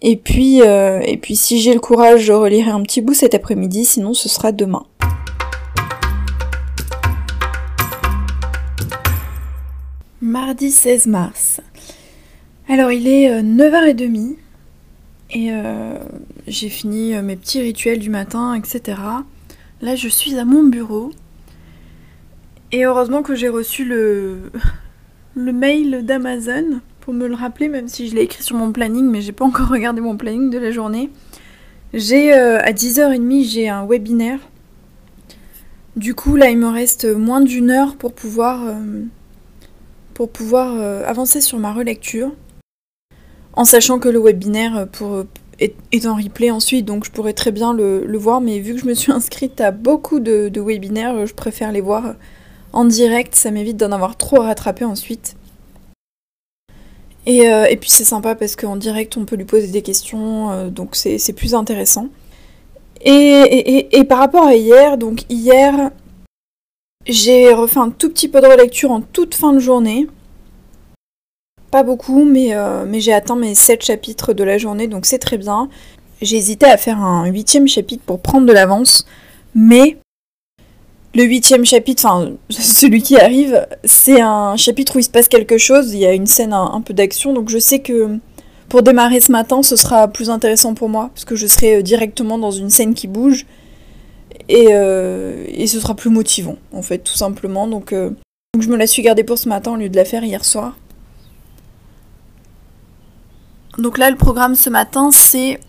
Et 0.00 0.16
puis, 0.16 0.58
et 0.60 1.18
puis 1.20 1.34
si 1.34 1.60
j'ai 1.60 1.72
le 1.72 1.80
courage, 1.80 2.20
je 2.20 2.32
relirai 2.32 2.70
un 2.70 2.82
petit 2.82 3.00
bout 3.00 3.14
cet 3.14 3.34
après-midi, 3.34 3.84
sinon 3.86 4.12
ce 4.12 4.28
sera 4.28 4.52
demain. 4.52 4.84
Mardi 10.20 10.70
16 10.70 11.06
mars. 11.06 11.60
Alors 12.68 12.90
il 12.90 13.08
est 13.08 13.42
9h30 13.42 14.32
euh, 14.32 14.43
et 15.34 15.50
euh, 15.50 15.98
j'ai 16.46 16.68
fini 16.68 17.14
euh, 17.14 17.22
mes 17.22 17.36
petits 17.36 17.60
rituels 17.60 17.98
du 17.98 18.08
matin, 18.08 18.54
etc. 18.54 18.98
Là 19.82 19.96
je 19.96 20.08
suis 20.08 20.38
à 20.38 20.44
mon 20.44 20.62
bureau 20.62 21.10
et 22.72 22.84
heureusement 22.84 23.22
que 23.22 23.34
j'ai 23.34 23.48
reçu 23.48 23.84
le, 23.84 24.50
mail 25.36 26.06
d'Amazon 26.06 26.80
pour 27.00 27.12
me 27.12 27.26
le 27.26 27.34
rappeler, 27.34 27.68
même 27.68 27.88
si 27.88 28.08
je 28.08 28.14
l'ai 28.14 28.22
écrit 28.22 28.42
sur 28.42 28.56
mon 28.56 28.72
planning, 28.72 29.10
mais 29.10 29.20
j'ai 29.20 29.32
pas 29.32 29.44
encore 29.44 29.68
regardé 29.68 30.00
mon 30.00 30.16
planning 30.16 30.48
de 30.48 30.58
la 30.58 30.70
journée. 30.70 31.10
J'ai 31.92 32.32
à 32.32 32.72
10h30 32.72 33.44
j'ai 33.48 33.68
un 33.68 33.84
webinaire. 33.86 34.40
Du 35.96 36.14
coup 36.14 36.36
là 36.36 36.48
il 36.48 36.58
me 36.58 36.68
reste 36.68 37.04
moins 37.04 37.40
d'une 37.40 37.70
heure 37.70 37.96
pour 37.96 38.14
pouvoir 38.14 38.64
euh, 40.74 41.04
avancer 41.06 41.40
sur 41.40 41.58
ma 41.58 41.72
relecture, 41.72 42.32
en 43.56 43.64
sachant 43.64 43.98
que 43.98 44.08
le 44.08 44.20
webinaire, 44.20 44.76
euh, 44.76 44.86
pour 44.86 45.24
est, 45.60 46.06
en 46.06 46.16
replay 46.16 46.50
ensuite, 46.50 46.84
donc 46.84 47.04
je 47.04 47.10
pourrais 47.10 47.32
très 47.32 47.52
bien 47.52 47.72
le, 47.72 48.18
voir, 48.18 48.40
mais 48.40 48.58
vu 48.58 48.74
que 48.74 48.80
je 48.80 48.86
me 48.86 48.94
suis 48.94 49.12
inscrite 49.12 49.60
à 49.60 49.70
beaucoup 49.70 50.20
de, 50.20 50.50
webinaires, 50.60 51.26
je 51.26 51.34
préfère 51.34 51.72
les 51.72 51.80
voir 51.80 52.14
en 52.72 52.84
direct, 52.84 53.34
ça 53.34 53.50
m'évite 53.50 53.76
d'en 53.76 53.92
avoir 53.92 54.16
trop 54.16 54.40
à 54.42 54.46
rattraper 54.46 54.84
ensuite. 54.84 55.36
Et, 57.26 57.48
euh, 57.48 57.66
puis 57.80 57.88
c'est 57.88 58.04
sympa 58.04 58.34
parce 58.34 58.54
qu'en 58.54 58.76
direct 58.76 59.16
on 59.16 59.24
peut 59.24 59.36
lui 59.36 59.46
poser 59.46 59.68
des 59.68 59.82
questions, 59.82 60.50
euh, 60.50 60.68
donc 60.68 60.96
c'est 60.96 61.32
plus 61.32 61.54
intéressant. 61.54 62.08
Et, 63.06 63.98
et, 63.98 64.04
par 64.04 64.18
rapport 64.18 64.46
à 64.46 64.54
hier, 64.54 64.96
donc 64.96 65.24
hier 65.28 65.90
j'ai 67.06 67.52
refait 67.52 67.80
un 67.80 67.90
tout 67.90 68.08
petit 68.08 68.28
peu 68.28 68.40
de 68.40 68.46
relecture 68.46 68.90
en 68.90 69.02
toute 69.02 69.34
fin 69.34 69.52
de 69.52 69.58
journée. 69.58 70.08
Beaucoup, 71.82 72.24
mais, 72.24 72.54
euh, 72.54 72.84
mais 72.86 73.00
j'ai 73.00 73.12
atteint 73.12 73.34
mes 73.34 73.54
7 73.54 73.82
chapitres 73.82 74.32
de 74.32 74.44
la 74.44 74.58
journée, 74.58 74.86
donc 74.86 75.06
c'est 75.06 75.18
très 75.18 75.38
bien. 75.38 75.68
J'ai 76.22 76.36
hésité 76.36 76.66
à 76.66 76.76
faire 76.76 77.00
un 77.00 77.26
huitième 77.26 77.66
chapitre 77.66 78.04
pour 78.06 78.20
prendre 78.20 78.46
de 78.46 78.52
l'avance, 78.52 79.06
mais 79.56 79.96
le 81.16 81.24
huitième 81.24 81.64
chapitre, 81.64 82.06
enfin 82.06 82.32
celui 82.50 83.02
qui 83.02 83.16
arrive, 83.16 83.66
c'est 83.82 84.20
un 84.20 84.56
chapitre 84.56 84.96
où 84.96 84.98
il 85.00 85.04
se 85.04 85.10
passe 85.10 85.26
quelque 85.26 85.58
chose, 85.58 85.92
il 85.92 85.98
y 85.98 86.06
a 86.06 86.12
une 86.12 86.26
scène 86.26 86.52
un, 86.52 86.80
peu 86.80 86.94
d'action, 86.94 87.32
donc 87.32 87.48
je 87.48 87.58
sais 87.58 87.80
que 87.80 88.18
pour 88.68 88.82
démarrer 88.82 89.20
ce 89.20 89.32
matin, 89.32 89.62
ce 89.62 89.74
sera 89.74 90.06
plus 90.06 90.30
intéressant 90.30 90.74
pour 90.74 90.88
moi, 90.88 91.10
parce 91.12 91.24
que 91.24 91.34
je 91.34 91.46
serai 91.46 91.76
euh, 91.76 91.82
directement 91.82 92.38
dans 92.38 92.52
une 92.52 92.70
scène 92.70 92.94
qui 92.94 93.08
bouge, 93.08 93.46
et, 94.48 94.68
euh, 94.70 95.44
et 95.48 95.66
ce 95.66 95.80
sera 95.80 95.94
plus 95.94 96.10
motivant, 96.10 96.56
en 96.72 96.82
fait, 96.82 96.98
tout 96.98 97.14
simplement. 97.14 97.66
Donc, 97.66 97.92
donc 97.92 98.62
je 98.62 98.68
me 98.68 98.76
la 98.76 98.86
suis 98.86 99.02
gardée 99.02 99.24
pour 99.24 99.38
ce 99.38 99.48
matin 99.48 99.72
au 99.72 99.76
lieu 99.76 99.88
de 99.88 99.96
la 99.96 100.04
faire 100.04 100.22
hier 100.22 100.44
soir. 100.44 100.76
Donc 103.78 103.98
là, 103.98 104.10
le 104.10 104.16
programme 104.16 104.54
ce 104.54 104.70
matin, 104.70 105.10
c'est 105.10 105.60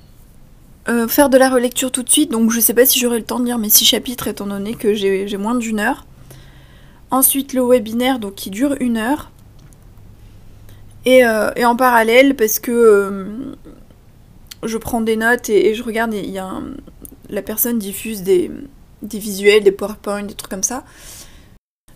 euh, 0.87 1.07
faire 1.07 1.29
de 1.29 1.37
la 1.37 1.49
relecture 1.49 1.91
tout 1.91 2.03
de 2.03 2.09
suite. 2.09 2.31
Donc 2.31 2.51
je 2.51 2.59
sais 2.59 2.73
pas 2.73 2.85
si 2.85 2.99
j'aurai 2.99 3.17
le 3.17 3.25
temps 3.25 3.39
de 3.39 3.45
lire 3.45 3.57
mes 3.57 3.69
six 3.69 3.85
chapitres 3.85 4.27
étant 4.27 4.45
donné 4.45 4.75
que 4.75 4.93
j'ai 4.93 5.37
moins 5.37 5.55
d'une 5.55 5.79
heure. 5.79 6.05
Ensuite, 7.11 7.53
le 7.53 7.61
webinaire 7.67 8.19
donc, 8.19 8.35
qui 8.35 8.49
dure 8.49 8.75
une 8.79 8.97
heure. 8.97 9.31
Et, 11.05 11.25
euh, 11.25 11.51
en 11.63 11.75
parallèle, 11.75 12.35
parce 12.35 12.59
que 12.59 12.71
euh, 12.71 13.55
je 14.63 14.77
prends 14.77 15.01
des 15.01 15.15
notes 15.15 15.49
et, 15.49 15.73
je 15.75 15.83
regarde, 15.83 16.13
y 16.13 16.37
a 16.37 16.51
la 17.29 17.41
personne 17.41 17.79
diffuse 17.79 18.23
des, 18.23 18.51
visuels, 19.03 19.63
des 19.63 19.71
PowerPoint, 19.71 20.23
des 20.23 20.33
trucs 20.33 20.49
comme 20.49 20.63
ça. 20.63 20.83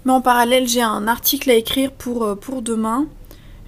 Mais 0.06 0.12
en 0.12 0.22
parallèle, 0.22 0.68
j'ai 0.68 0.82
un 0.82 1.08
article 1.08 1.50
à 1.50 1.56
écrire 1.56 1.92
pour 1.92 2.62
demain 2.62 3.08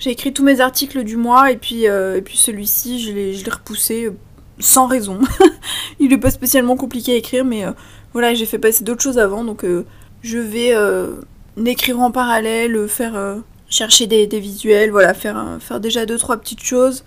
j'ai 0.02 0.10
écrit 0.10 0.34
tous 0.34 0.44
mes 0.44 0.62
articles 0.62 1.04
du 1.04 1.16
mois 1.16 1.52
et 1.52 1.58
puis, 1.58 1.88
euh, 1.88 2.20
puis 2.22 2.36
celui-ci, 2.36 3.00
je 3.00 3.12
l'ai 3.14 3.52
repoussé 3.52 4.06
euh, 4.06 4.16
sans 4.58 4.88
raison. 4.88 5.20
Il 6.00 6.10
n'est 6.10 6.18
pas 6.18 6.32
spécialement 6.32 6.76
compliqué 6.76 7.14
à 7.14 7.16
écrire, 7.18 7.46
mais 7.46 7.66
euh, 7.66 7.72
voilà, 8.12 8.34
j'ai 8.34 8.48
fait 8.48 8.58
passer 8.58 8.84
d'autres 8.84 9.04
choses 9.04 9.20
avant, 9.20 9.44
donc 9.44 9.64
je 10.24 10.38
vais 10.40 10.74
l'écrire 11.56 12.00
en 12.00 12.12
parallèle, 12.12 12.88
faire 12.90 13.38
chercher 13.70 14.08
des, 14.08 14.28
visuels, 14.40 14.90
voilà, 14.90 15.14
faire, 15.14 15.58
faire 15.62 15.80
déjà 15.80 16.06
deux 16.06 16.18
trois 16.18 16.38
petites 16.38 16.64
choses 16.64 17.06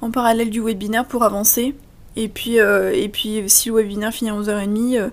en 0.00 0.10
parallèle 0.10 0.50
du 0.50 0.60
webinaire 0.60 1.06
pour 1.06 1.22
avancer. 1.22 1.74
Et 2.16 2.28
puis, 2.28 2.56
et 2.56 3.08
puis 3.08 3.44
si 3.46 3.68
le 3.70 3.76
webinaire 3.76 4.12
finit 4.12 4.30
à 4.30 4.34
11h30, 4.34 5.10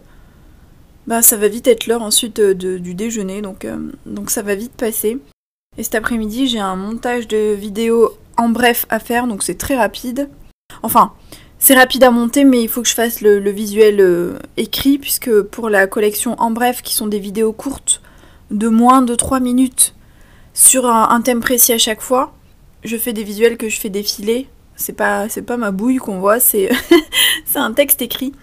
bah, 1.08 1.22
ça 1.22 1.38
va 1.38 1.48
vite 1.48 1.68
être 1.68 1.88
l'heure 1.88 2.02
ensuite 2.02 2.42
du 2.42 2.96
déjeuner, 2.96 3.42
donc, 3.42 3.66
donc 4.06 4.32
ça 4.32 4.42
va 4.42 4.56
vite 4.56 4.74
passer. 4.74 5.20
Et 5.78 5.84
cet 5.84 5.96
après-midi, 5.96 6.48
j'ai 6.48 6.60
un 6.60 6.76
montage 6.76 7.28
de 7.28 7.54
vidéos 7.54 8.18
en 8.38 8.50
bref 8.50 8.86
à 8.90 9.00
faire, 9.00 9.28
donc 9.28 9.44
c'est 9.44 9.58
très 9.58 9.78
rapide. 9.78 10.30
Enfin, 10.84 11.14
c'est 11.58 11.74
rapide 11.74 12.04
à 12.04 12.12
monter, 12.12 12.44
mais 12.44 12.62
il 12.62 12.70
faut 12.70 12.82
que 12.82 12.88
je 12.88 12.94
fasse 12.94 13.22
le, 13.22 13.50
visuel 13.50 14.00
euh, 14.00 14.40
écrit, 14.58 14.98
puisque 14.98 15.42
pour 15.42 15.70
la 15.70 15.88
collection 15.88 16.36
en 16.40 16.52
bref, 16.52 16.82
qui 16.82 16.94
sont 16.94 17.08
des 17.08 17.20
vidéos 17.20 17.54
courtes 17.54 18.02
de 18.52 18.68
moins 18.68 19.02
de 19.02 19.16
3 19.16 19.40
minutes 19.40 19.94
sur 20.54 20.86
un, 20.86 21.22
thème 21.22 21.40
précis 21.40 21.72
à 21.72 21.78
chaque 21.78 22.02
fois, 22.02 22.34
je 22.84 22.98
fais 22.98 23.14
des 23.14 23.24
visuels 23.24 23.58
que 23.58 23.70
je 23.70 23.80
fais 23.80 23.90
défiler. 23.90 24.50
C'est 24.76 24.94
pas, 24.94 25.30
c'est 25.30 25.42
pas 25.42 25.58
ma 25.58 25.72
bouille 25.72 25.98
qu'on 25.98 26.20
voit, 26.20 26.40
c'est, 26.40 26.70
c'est 27.46 27.60
un 27.60 27.74
texte 27.74 28.02
écrit 28.02 28.34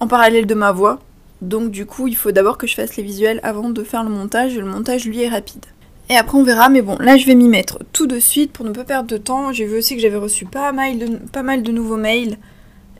en 0.00 0.06
parallèle 0.06 0.46
de 0.46 0.54
ma 0.54 0.72
voix. 0.72 1.00
Donc 1.42 1.70
du 1.70 1.86
coup, 1.86 2.08
il 2.08 2.16
faut 2.16 2.32
d'abord 2.32 2.58
que 2.58 2.66
je 2.66 2.74
fasse 2.74 2.96
les 2.96 3.02
visuels 3.02 3.40
avant 3.42 3.70
de 3.70 3.82
faire 3.82 4.04
le 4.04 4.10
montage, 4.10 4.56
et 4.56 4.60
le 4.60 4.66
montage 4.66 5.04
lui 5.04 5.22
est 5.22 5.28
rapide. 5.28 5.66
Et 6.10 6.16
après 6.16 6.38
on 6.38 6.42
verra, 6.42 6.70
mais 6.70 6.80
bon, 6.80 6.96
là 6.98 7.16
je 7.18 7.26
vais 7.26 7.34
m'y 7.34 7.48
mettre 7.48 7.80
tout 7.92 8.06
de 8.06 8.18
suite 8.18 8.52
pour 8.52 8.64
ne 8.64 8.72
pas 8.72 8.84
perdre 8.84 9.08
de 9.08 9.18
temps. 9.18 9.52
J'ai 9.52 9.66
vu 9.66 9.76
aussi 9.78 9.94
que 9.94 10.00
j'avais 10.00 10.16
reçu 10.16 10.46
pas 10.46 10.72
mal, 10.72 10.98
de, 10.98 11.06
pas 11.16 11.42
mal 11.42 11.62
de 11.62 11.70
nouveaux 11.70 11.98
mails, 11.98 12.38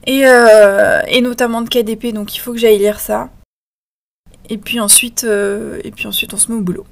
et, 0.07 0.27
euh, 0.27 1.01
et 1.09 1.23
notamment 1.23 1.63
de 1.63 1.69
KDP, 1.69 2.13
donc 2.13 2.35
il 2.37 2.39
faut 2.39 2.53
que 2.53 2.59
j'aille 2.59 2.79
lire 2.79 3.01
ça. 3.01 3.31
Et 4.51 4.59
puis 4.59 4.79
ensuite, 4.79 5.25
euh, 5.25 5.81
et 5.85 5.91
puis 5.91 6.07
ensuite 6.07 6.35
on 6.35 6.37
se 6.37 6.53
met 6.53 6.59
au 6.59 6.61
boulot. 6.61 6.87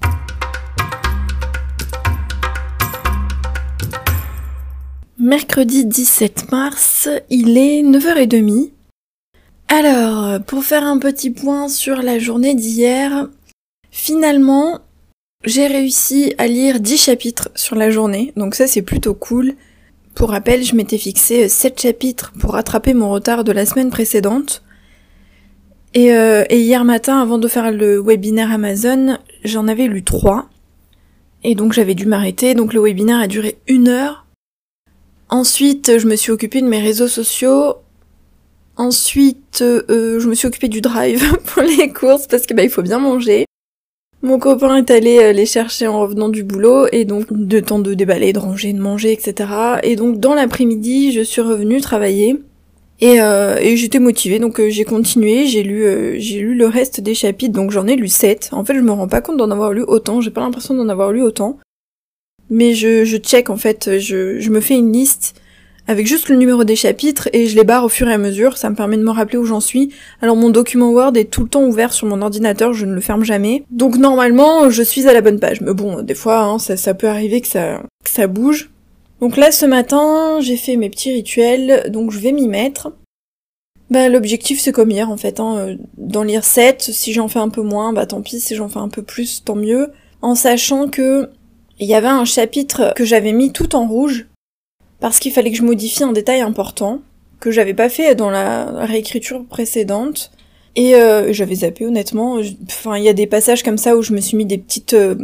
Mercredi 5.18 5.84
17 5.84 6.50
mars, 6.52 7.08
il 7.30 7.58
est 7.58 7.82
9h30. 7.82 8.70
Alors, 9.68 10.40
pour 10.44 10.62
faire 10.62 10.84
un 10.84 10.98
petit 10.98 11.30
point 11.30 11.68
sur 11.68 11.96
la 11.96 12.18
journée 12.18 12.54
d'hier, 12.54 13.28
finalement, 13.90 14.80
j'ai 15.46 15.68
réussi 15.68 16.34
à 16.38 16.48
lire 16.48 16.80
10 16.80 16.98
chapitres 16.98 17.50
sur 17.54 17.76
la 17.76 17.88
journée, 17.88 18.32
donc 18.36 18.56
ça 18.56 18.66
c'est 18.66 18.82
plutôt 18.82 19.14
cool. 19.14 19.54
Pour 20.14 20.30
rappel, 20.30 20.64
je 20.64 20.74
m'étais 20.74 20.98
fixé 20.98 21.48
7 21.48 21.80
chapitres 21.80 22.32
pour 22.40 22.54
rattraper 22.54 22.94
mon 22.94 23.10
retard 23.10 23.44
de 23.44 23.52
la 23.52 23.64
semaine 23.64 23.90
précédente. 23.90 24.64
Et, 25.94 26.12
euh, 26.12 26.44
hier 26.50 26.84
matin, 26.84 27.22
avant 27.22 27.38
de 27.38 27.46
faire 27.48 27.70
le 27.70 28.02
webinaire 28.02 28.50
Amazon, 28.50 29.18
j'en 29.44 29.68
avais 29.68 29.86
lu 29.86 30.02
3. 30.02 30.48
Et 31.44 31.54
donc 31.54 31.72
j'avais 31.72 31.94
dû 31.94 32.06
m'arrêter, 32.06 32.54
donc 32.54 32.74
le 32.74 32.80
webinaire 32.80 33.20
a 33.20 33.28
duré 33.28 33.58
une 33.68 33.88
heure. 33.88 34.26
Ensuite, 35.28 35.98
je 35.98 36.08
me 36.08 36.16
suis 36.16 36.32
occupée 36.32 36.60
de 36.60 36.66
mes 36.66 36.80
réseaux 36.80 37.08
sociaux. 37.08 37.76
Ensuite, 38.76 39.62
euh, 39.62 40.18
je 40.18 40.28
me 40.28 40.34
suis 40.34 40.48
occupée 40.48 40.68
du 40.68 40.80
drive 40.80 41.38
pour 41.46 41.62
les 41.62 41.92
courses 41.92 42.26
parce 42.26 42.46
que 42.46 42.54
bah 42.54 42.64
il 42.64 42.70
faut 42.70 42.82
bien 42.82 42.98
manger. 42.98 43.45
Mon 44.26 44.40
copain 44.40 44.74
est 44.74 44.90
allé 44.90 45.18
euh, 45.18 45.30
les 45.30 45.46
chercher 45.46 45.86
en 45.86 46.00
revenant 46.00 46.28
du 46.28 46.42
boulot 46.42 46.88
et 46.90 47.04
donc 47.04 47.26
de 47.30 47.60
temps 47.60 47.78
de 47.78 47.94
déballer, 47.94 48.32
de 48.32 48.40
ranger, 48.40 48.72
de 48.72 48.80
manger, 48.80 49.12
etc. 49.12 49.48
Et 49.84 49.94
donc 49.94 50.18
dans 50.18 50.34
l'après-midi, 50.34 51.12
je 51.12 51.20
suis 51.20 51.40
revenue 51.40 51.80
travailler 51.80 52.42
et, 53.00 53.20
euh, 53.20 53.76
j'étais 53.76 54.00
motivée 54.00 54.40
donc 54.40 54.58
euh, 54.58 54.68
j'ai 54.68 54.82
continué, 54.82 55.46
j'ai 55.46 55.62
lu 55.62 56.56
le 56.56 56.66
reste 56.66 57.00
des 57.00 57.14
chapitres 57.14 57.52
donc 57.52 57.70
j'en 57.70 57.86
ai 57.86 57.94
lu 57.94 58.08
7. 58.08 58.48
En 58.50 58.64
fait, 58.64 58.74
je 58.74 58.80
me 58.80 58.90
rends 58.90 59.06
pas 59.06 59.20
compte 59.20 59.36
d'en 59.36 59.52
avoir 59.52 59.72
lu 59.72 59.84
autant, 59.86 60.20
j'ai 60.20 60.32
pas 60.32 60.40
l'impression 60.40 60.74
d'en 60.74 60.88
avoir 60.88 61.12
lu 61.12 61.22
autant. 61.22 61.60
Mais 62.50 62.74
je 62.74 63.04
je 63.04 63.18
check 63.18 63.48
en 63.48 63.56
fait, 63.56 64.00
je 64.00 64.50
me 64.50 64.60
fais 64.60 64.74
une 64.74 64.92
liste 64.92 65.40
avec 65.88 66.06
juste 66.06 66.28
le 66.28 66.36
numéro 66.36 66.64
des 66.64 66.76
chapitres 66.76 67.28
et 67.32 67.46
je 67.46 67.56
les 67.56 67.64
barre 67.64 67.84
au 67.84 67.88
fur 67.88 68.08
et 68.08 68.12
à 68.12 68.18
mesure, 68.18 68.56
ça 68.56 68.70
me 68.70 68.74
permet 68.74 68.96
de 68.96 69.02
me 69.02 69.10
rappeler 69.10 69.38
où 69.38 69.44
j'en 69.44 69.60
suis. 69.60 69.92
Alors 70.20 70.36
mon 70.36 70.50
document 70.50 70.90
Word 70.90 71.16
est 71.16 71.30
tout 71.30 71.42
le 71.42 71.48
temps 71.48 71.64
ouvert 71.64 71.92
sur 71.92 72.06
mon 72.06 72.22
ordinateur, 72.22 72.72
je 72.72 72.86
ne 72.86 72.94
le 72.94 73.00
ferme 73.00 73.24
jamais. 73.24 73.64
Donc 73.70 73.96
normalement, 73.96 74.68
je 74.70 74.82
suis 74.82 75.08
à 75.08 75.12
la 75.12 75.20
bonne 75.20 75.38
page. 75.38 75.60
Mais 75.60 75.74
bon, 75.74 76.02
des 76.02 76.14
fois, 76.14 76.40
hein, 76.40 76.58
ça, 76.58 76.94
peut 76.94 77.08
arriver 77.08 77.40
que 77.40 77.48
ça, 77.48 77.82
que 78.04 78.10
ça 78.10 78.26
bouge. 78.26 78.70
Donc 79.20 79.36
là, 79.36 79.52
ce 79.52 79.64
matin, 79.64 80.40
j'ai 80.40 80.56
fait 80.56 80.76
mes 80.76 80.90
petits 80.90 81.12
rituels, 81.12 81.90
donc 81.90 82.10
je 82.10 82.18
vais 82.18 82.32
m'y 82.32 82.48
mettre. 82.48 82.92
Bah 83.88 84.08
l'objectif 84.08 84.58
c'est 84.58 84.72
comme 84.72 84.90
hier 84.90 85.08
en 85.10 85.16
fait, 85.16 85.38
hein, 85.38 85.58
euh, 85.58 85.76
d'en 85.96 86.24
lire 86.24 86.42
7, 86.42 86.82
si 86.82 87.12
j'en 87.12 87.28
fais 87.28 87.38
un 87.38 87.48
peu 87.48 87.62
moins, 87.62 87.92
bah 87.92 88.04
tant 88.04 88.20
pis, 88.20 88.40
si 88.40 88.56
j'en 88.56 88.68
fais 88.68 88.80
un 88.80 88.88
peu 88.88 89.02
plus, 89.02 89.44
tant 89.44 89.54
mieux. 89.54 89.92
En 90.22 90.34
sachant 90.34 90.88
que 90.88 91.30
il 91.78 91.86
y 91.86 91.94
avait 91.94 92.08
un 92.08 92.24
chapitre 92.24 92.92
que 92.96 93.04
j'avais 93.04 93.32
mis 93.32 93.52
tout 93.52 93.76
en 93.76 93.86
rouge, 93.86 94.26
parce 95.06 95.20
qu'il 95.20 95.30
fallait 95.30 95.52
que 95.52 95.56
je 95.56 95.62
modifie 95.62 96.02
un 96.02 96.10
détail 96.10 96.40
important 96.40 96.98
que 97.38 97.52
j'avais 97.52 97.74
pas 97.74 97.88
fait 97.88 98.16
dans 98.16 98.28
la 98.28 98.64
réécriture 98.86 99.44
précédente. 99.44 100.32
Et 100.74 100.96
euh, 100.96 101.32
j'avais 101.32 101.54
zappé 101.54 101.86
honnêtement. 101.86 102.40
Enfin, 102.66 102.96
il 102.96 103.04
y 103.04 103.08
a 103.08 103.12
des 103.12 103.28
passages 103.28 103.62
comme 103.62 103.78
ça 103.78 103.96
où 103.96 104.02
je 104.02 104.12
me 104.12 104.20
suis 104.20 104.36
mis 104.36 104.46
des 104.46 104.58
petites 104.58 104.94
euh, 104.94 105.14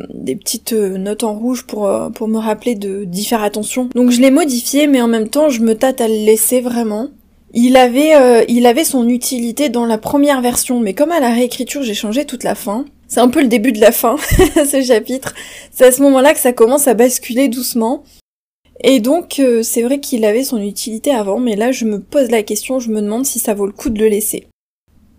euh, 0.72 0.98
notes 0.98 1.24
en 1.24 1.34
rouge 1.34 1.64
pour 1.66 1.90
pour 2.14 2.28
me 2.28 2.38
rappeler 2.38 2.76
de 2.76 3.02
d'y 3.02 3.24
faire 3.24 3.42
attention. 3.42 3.88
Donc 3.96 4.12
je 4.12 4.20
l'ai 4.20 4.30
modifié, 4.30 4.86
mais 4.86 5.02
en 5.02 5.08
même 5.08 5.28
temps 5.28 5.48
je 5.48 5.62
me 5.62 5.74
tâte 5.74 6.00
à 6.00 6.06
le 6.06 6.14
laisser 6.14 6.60
vraiment. 6.60 7.08
Il 7.52 7.76
avait 7.76 8.46
il 8.46 8.66
avait 8.66 8.84
son 8.84 9.08
utilité 9.08 9.68
dans 9.68 9.84
la 9.84 9.98
première 9.98 10.42
version, 10.42 10.78
mais 10.78 10.94
comme 10.94 11.10
à 11.10 11.18
la 11.18 11.30
réécriture 11.30 11.82
j'ai 11.82 11.94
changé 11.94 12.24
toute 12.24 12.44
la 12.44 12.54
fin. 12.54 12.84
C'est 13.08 13.18
un 13.18 13.28
peu 13.28 13.42
le 13.42 13.48
début 13.48 13.72
de 13.72 13.80
la 13.80 13.90
fin, 13.90 14.14
ce 14.54 14.80
chapitre. 14.80 15.34
C'est 15.72 15.86
à 15.86 15.90
ce 15.90 16.02
moment-là 16.02 16.34
que 16.34 16.40
ça 16.40 16.52
commence 16.52 16.86
à 16.86 16.94
basculer 16.94 17.48
doucement. 17.48 18.04
Et 18.82 19.00
donc 19.00 19.38
euh, 19.38 19.62
c'est 19.62 19.82
vrai 19.82 20.00
qu'il 20.00 20.24
avait 20.24 20.44
son 20.44 20.60
utilité 20.60 21.12
avant, 21.12 21.38
mais 21.38 21.56
là 21.56 21.70
je 21.70 21.84
me 21.84 22.00
pose 22.00 22.30
la 22.30 22.42
question, 22.42 22.80
je 22.80 22.90
me 22.90 23.00
demande 23.00 23.24
si 23.24 23.38
ça 23.38 23.54
vaut 23.54 23.66
le 23.66 23.72
coup 23.72 23.90
de 23.90 24.00
le 24.00 24.08
laisser. 24.08 24.48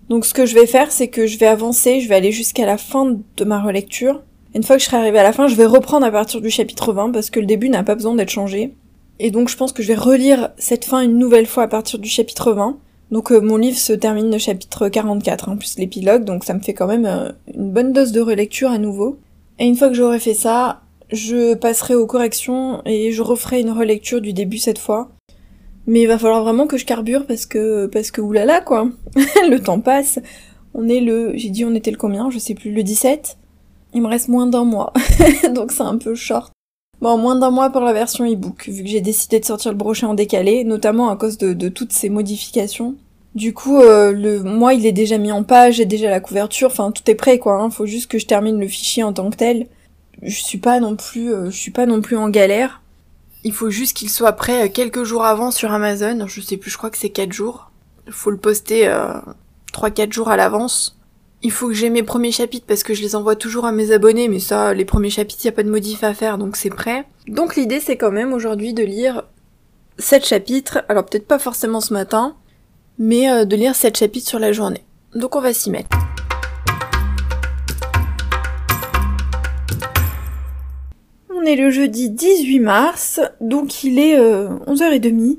Donc 0.10 0.26
ce 0.26 0.34
que 0.34 0.46
je 0.46 0.54
vais 0.54 0.68
faire, 0.68 0.92
c'est 0.92 1.08
que 1.08 1.28
je 1.28 1.38
vais 1.38 1.48
avancer, 1.48 2.02
je 2.02 2.10
vais 2.10 2.16
aller 2.16 2.32
jusqu'à 2.32 2.66
la 2.66 2.78
fin 2.78 3.18
de 3.38 3.44
ma 3.46 3.62
relecture. 3.62 4.22
Une 4.54 4.64
fois 4.64 4.76
que 4.76 4.82
je 4.82 4.88
serai 4.88 4.98
arrivée 4.98 5.20
à 5.20 5.24
la 5.24 5.34
fin, 5.34 5.48
je 5.48 5.56
vais 5.56 5.66
reprendre 5.66 6.06
à 6.06 6.12
partir 6.12 6.42
du 6.42 6.50
chapitre 6.50 6.94
20 6.94 7.12
parce 7.12 7.30
que 7.30 7.40
le 7.40 7.46
début 7.46 7.70
n'a 7.70 7.84
pas 7.84 7.96
besoin 7.96 8.14
d'être 8.14 8.30
changé. 8.30 8.76
Et 9.20 9.32
donc 9.32 9.50
je 9.50 9.56
pense 9.56 9.72
que 9.72 9.82
je 9.82 9.88
vais 9.88 9.96
relire 9.96 10.50
cette 10.58 10.86
fin 10.86 11.02
une 11.02 11.18
nouvelle 11.18 11.48
fois 11.48 11.64
à 11.64 11.68
partir 11.68 12.00
du 12.00 12.10
chapitre 12.10 12.52
20. 12.52 12.78
Donc 13.12 13.32
euh, 13.32 13.40
mon 13.40 13.58
livre 13.58 13.78
se 13.78 13.94
termine 13.94 14.34
au 14.36 14.40
chapitre 14.40 14.90
44, 14.90 15.48
en 15.48 15.54
hein, 15.54 15.58
plus 15.58 15.78
l'épilogue, 15.78 16.26
donc 16.26 16.44
ça 16.44 16.54
me 16.54 16.60
fait 16.60 16.74
quand 16.74 16.88
même 16.88 17.06
euh, 17.06 17.32
une 17.54 17.72
bonne 17.72 17.94
dose 17.94 18.12
de 18.12 18.22
relecture 18.22 18.70
à 18.70 18.78
nouveau. 18.78 19.20
Et 19.60 19.66
une 19.66 19.76
fois 19.76 19.88
que 19.88 19.94
j'aurai 19.94 20.20
fait 20.20 20.34
ça, 20.34 20.83
je 21.14 21.54
passerai 21.54 21.96
aux 21.96 22.08
corrections 22.08 22.82
et 22.86 23.12
je 23.12 23.22
referai 23.22 23.62
une 23.62 23.72
relecture 23.72 24.20
du 24.20 24.34
début 24.34 24.58
cette 24.58 24.80
fois. 24.80 25.12
Mais 25.86 26.02
il 26.02 26.08
va 26.08 26.18
falloir 26.18 26.44
vraiment 26.44 26.66
que 26.66 26.78
je 26.78 26.86
carbure 26.86 27.26
parce 27.26 27.46
que 27.46 27.86
parce 27.86 28.10
que 28.12 28.20
oulala 28.20 28.62
quoi. 28.62 28.90
le 29.50 29.58
temps 29.60 29.80
passe. 29.80 30.20
On 30.74 30.90
est 30.90 31.02
le 31.02 31.34
j'ai 31.36 31.50
dit 31.50 31.66
on 31.66 31.76
était 31.76 31.92
le 31.92 31.98
combien, 31.98 32.30
je 32.30 32.40
sais 32.40 32.56
plus, 32.56 32.72
le 32.72 32.84
17. 32.84 33.38
Il 33.94 34.02
me 34.02 34.08
reste 34.08 34.28
moins 34.28 34.48
d'un 34.48 34.64
mois. 34.64 34.92
Donc 35.54 35.72
c'est 35.72 35.84
un 35.84 35.98
peu 35.98 36.16
short. 36.16 36.52
Bon, 37.00 37.18
moins 37.18 37.36
d'un 37.36 37.52
mois 37.52 37.70
pour 37.70 37.82
la 37.82 37.94
version 37.94 38.26
ebook, 38.26 38.70
vu 38.70 38.84
que 38.84 38.90
j'ai 38.90 39.02
décidé 39.02 39.40
de 39.40 39.46
sortir 39.46 39.72
le 39.72 39.78
brochet 39.78 40.06
en 40.06 40.14
décalé, 40.14 40.64
notamment 40.64 41.10
à 41.10 41.18
cause 41.18 41.38
de, 41.38 41.68
toutes 41.68 41.92
ces 41.92 42.10
modifications. 42.10 42.96
Du 43.36 43.54
coup, 43.54 43.78
euh, 43.78 44.14
le 44.14 44.42
mois 44.42 44.74
il 44.74 44.86
est 44.86 44.94
déjà 44.94 45.18
mis 45.18 45.32
en 45.32 45.44
page, 45.44 45.76
j'ai 45.76 45.86
déjà 45.86 46.10
la 46.10 46.22
couverture, 46.22 46.70
enfin 46.72 46.92
tout 46.92 47.04
est 47.12 47.16
prêt 47.16 47.40
quoi. 47.40 47.62
Hein. 47.62 47.70
Faut 47.70 47.86
juste 47.86 48.10
que 48.10 48.18
je 48.18 48.26
termine 48.26 48.60
le 48.60 48.68
fichier 48.68 49.04
en 49.04 49.12
tant 49.14 49.30
que 49.30 49.36
tel. 49.36 49.68
Je 50.24 50.42
suis 50.42 50.58
pas 50.58 50.80
non 50.80 50.96
plus, 50.96 51.34
euh, 51.34 51.50
je 51.50 51.58
suis 51.58 51.72
pas 51.72 51.86
non 51.86 52.02
plus 52.02 52.18
en 52.18 52.30
galère. 52.30 52.82
Il 53.44 53.52
faut 53.52 53.70
juste 53.70 53.98
qu'il 53.98 54.10
soit 54.10 54.32
prêt 54.34 54.66
euh, 54.66 54.72
quelques 54.72 55.04
jours 55.04 55.26
avant 55.26 55.52
sur 55.52 55.72
Amazon. 55.72 56.28
Je 56.28 56.42
sais 56.42 56.58
plus, 56.58 56.72
je 56.72 56.78
crois 56.78 56.90
que 56.90 56.98
c'est 56.98 57.10
4 57.10 57.32
jours. 57.32 57.72
Il 58.08 58.14
faut 58.14 58.32
le 58.32 58.38
poster 58.38 58.88
euh, 58.88 59.14
3-4 59.74 60.14
jours 60.14 60.30
à 60.30 60.38
l'avance. 60.38 60.98
Il 61.42 61.52
faut 61.52 61.68
que 61.68 61.74
j'ai 61.74 61.90
mes 61.90 62.04
premiers 62.04 62.32
chapitres 62.32 62.66
parce 62.66 62.84
que 62.84 62.94
je 62.94 63.02
les 63.02 63.16
envoie 63.16 63.36
toujours 63.36 63.66
à 63.66 63.74
mes 63.74 63.92
abonnés, 63.92 64.30
mais 64.30 64.40
ça, 64.40 64.74
les 64.74 64.86
premiers 64.86 65.10
chapitres, 65.10 65.46
y 65.46 65.50
a 65.50 65.52
pas 65.52 65.64
de 65.64 65.70
modif 65.70 66.04
à 66.06 66.14
faire, 66.14 66.38
donc 66.38 66.56
c'est 66.56 66.70
prêt. 66.70 67.06
Donc 67.28 67.58
l'idée, 67.58 67.82
c'est 67.82 67.98
quand 67.98 68.12
même 68.12 68.32
aujourd'hui 68.32 68.74
de 68.74 68.84
lire 68.84 69.24
7 69.98 70.26
chapitres. 70.26 70.84
Alors 70.88 71.06
peut-être 71.06 71.28
pas 71.28 71.40
forcément 71.40 71.82
ce 71.82 71.94
matin, 71.94 72.38
mais 72.98 73.30
euh, 73.30 73.44
de 73.44 73.58
lire 73.58 73.76
7 73.76 73.98
chapitres 73.98 74.30
sur 74.30 74.40
la 74.40 74.54
journée. 74.54 74.86
Donc 75.16 75.36
on 75.36 75.42
va 75.42 75.54
s'y 75.54 75.70
mettre. 75.70 75.90
On 81.44 81.46
est 81.46 81.58
le 81.58 81.72
jeudi 81.72 82.10
18 82.10 82.60
mars, 82.60 83.20
donc 83.42 83.84
il 83.84 84.00
est 84.00 84.18
11h30. 84.18 85.10
Euh, 85.10 85.36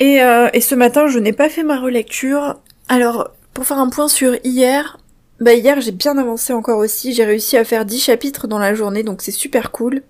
et, 0.00 0.22
euh, 0.22 0.48
et 0.54 0.62
ce 0.62 0.74
matin, 0.74 1.08
je 1.08 1.18
n'ai 1.18 1.34
pas 1.34 1.50
fait 1.50 1.62
ma 1.62 1.78
relecture. 1.78 2.58
Alors, 2.88 3.30
pour 3.52 3.66
faire 3.66 3.76
un 3.76 3.90
point 3.90 4.08
sur 4.08 4.34
hier, 4.44 4.98
bah 5.40 5.52
hier 5.52 5.78
j'ai 5.82 5.92
bien 5.92 6.16
avancé 6.16 6.54
encore 6.54 6.78
aussi. 6.78 7.12
J'ai 7.12 7.26
réussi 7.26 7.58
à 7.58 7.66
faire 7.66 7.84
10 7.84 8.00
chapitres 8.00 8.48
dans 8.48 8.58
la 8.58 8.72
journée, 8.72 9.02
donc 9.02 9.20
c'est 9.20 9.30
super 9.30 9.72
cool. 9.72 10.00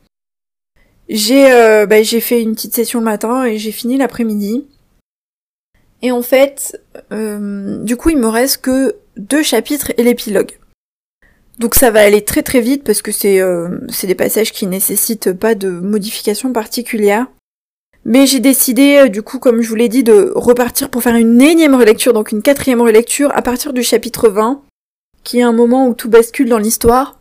J'ai 1.08 1.50
euh, 1.50 1.86
bah, 1.86 2.04
j'ai 2.04 2.20
fait 2.20 2.40
une 2.40 2.54
petite 2.54 2.74
session 2.76 3.00
le 3.00 3.04
matin 3.04 3.44
et 3.44 3.58
j'ai 3.58 3.72
fini 3.72 3.96
l'après-midi. 3.96 4.64
Et 6.02 6.12
en 6.12 6.22
fait, 6.22 6.80
du 7.10 7.96
coup, 7.96 8.10
il 8.10 8.18
me 8.18 8.28
reste 8.28 8.58
que 8.60 8.94
deux 9.16 9.42
chapitres 9.42 9.90
et 9.96 10.04
l'épilogue. 10.04 10.52
Donc 11.58 11.75
ça 11.75 11.90
va 11.90 12.00
aller 12.00 12.25
très 12.25 12.42
très 12.42 12.61
vite 12.61 12.84
parce 12.84 13.02
que 13.02 13.12
c'est 13.12 13.40
euh, 13.40 13.68
des 14.02 14.14
passages 14.14 14.52
qui 14.52 14.66
nécessitent 14.66 15.32
pas 15.32 15.54
de 15.54 15.70
modification 15.70 16.52
particulière. 16.52 17.26
Mais 18.04 18.26
j'ai 18.26 18.40
décidé, 18.40 19.04
euh, 19.04 19.08
du 19.08 19.23
coup, 19.23 19.38
comme 19.38 19.62
je 19.62 19.68
vous 19.68 19.75
l'ai 19.75 19.88
dit, 19.88 20.02
de 20.02 20.32
repartir 20.34 20.90
pour 20.90 21.02
faire 21.02 21.16
une 21.16 21.40
énième 21.40 21.75
relecture, 21.75 22.12
donc 22.12 22.32
une 22.32 22.42
quatrième 22.42 22.82
relecture, 22.82 23.30
à 23.34 23.40
partir 23.40 23.73
du 23.73 23.82
chapitre 23.82 24.28
20, 24.28 24.61
qui 25.23 25.38
est 25.38 25.42
un 25.42 25.52
moment 25.52 25.88
où 25.88 25.94
tout 25.94 26.11
bascule 26.11 26.49
dans 26.49 26.58
l'histoire. 26.58 27.18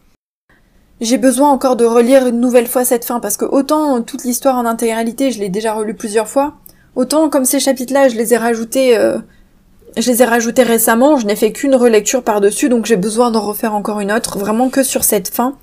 J'ai 0.99 1.17
besoin 1.17 1.49
encore 1.49 1.77
de 1.77 1.85
relire 1.85 2.27
une 2.27 2.39
nouvelle 2.39 2.67
fois 2.67 2.83
cette 2.83 3.05
fin, 3.05 3.21
parce 3.21 3.37
que 3.37 3.45
autant 3.45 4.01
toute 4.01 4.25
l'histoire 4.25 4.57
en 4.57 4.65
intégralité, 4.65 5.31
je 5.31 5.39
l'ai 5.39 5.49
déjà 5.49 5.73
relue 5.73 5.95
plusieurs 5.95 6.27
fois, 6.27 6.55
autant 6.95 7.29
comme 7.29 7.45
ces 7.45 7.61
chapitres-là, 7.61 8.09
je 8.09 8.15
les 8.15 8.33
ai 8.33 8.37
rajoutés 8.37 8.97
euh, 8.97 9.19
je 9.97 10.11
les 10.11 10.21
ai 10.21 10.25
rajoutés 10.25 10.63
récemment, 10.63 11.17
je 11.17 11.25
n'ai 11.25 11.35
fait 11.35 11.51
qu'une 11.51 11.75
relecture 11.75 12.23
par-dessus, 12.23 12.69
donc 12.69 12.85
j'ai 12.85 12.97
besoin 12.97 13.31
d'en 13.31 13.41
refaire 13.41 13.75
encore 13.75 13.99
une 13.99 14.11
autre, 14.11 14.37
vraiment 14.37 14.69
que 14.69 14.83
sur 14.83 15.03
cette 15.03 15.27
fin, 15.27 15.55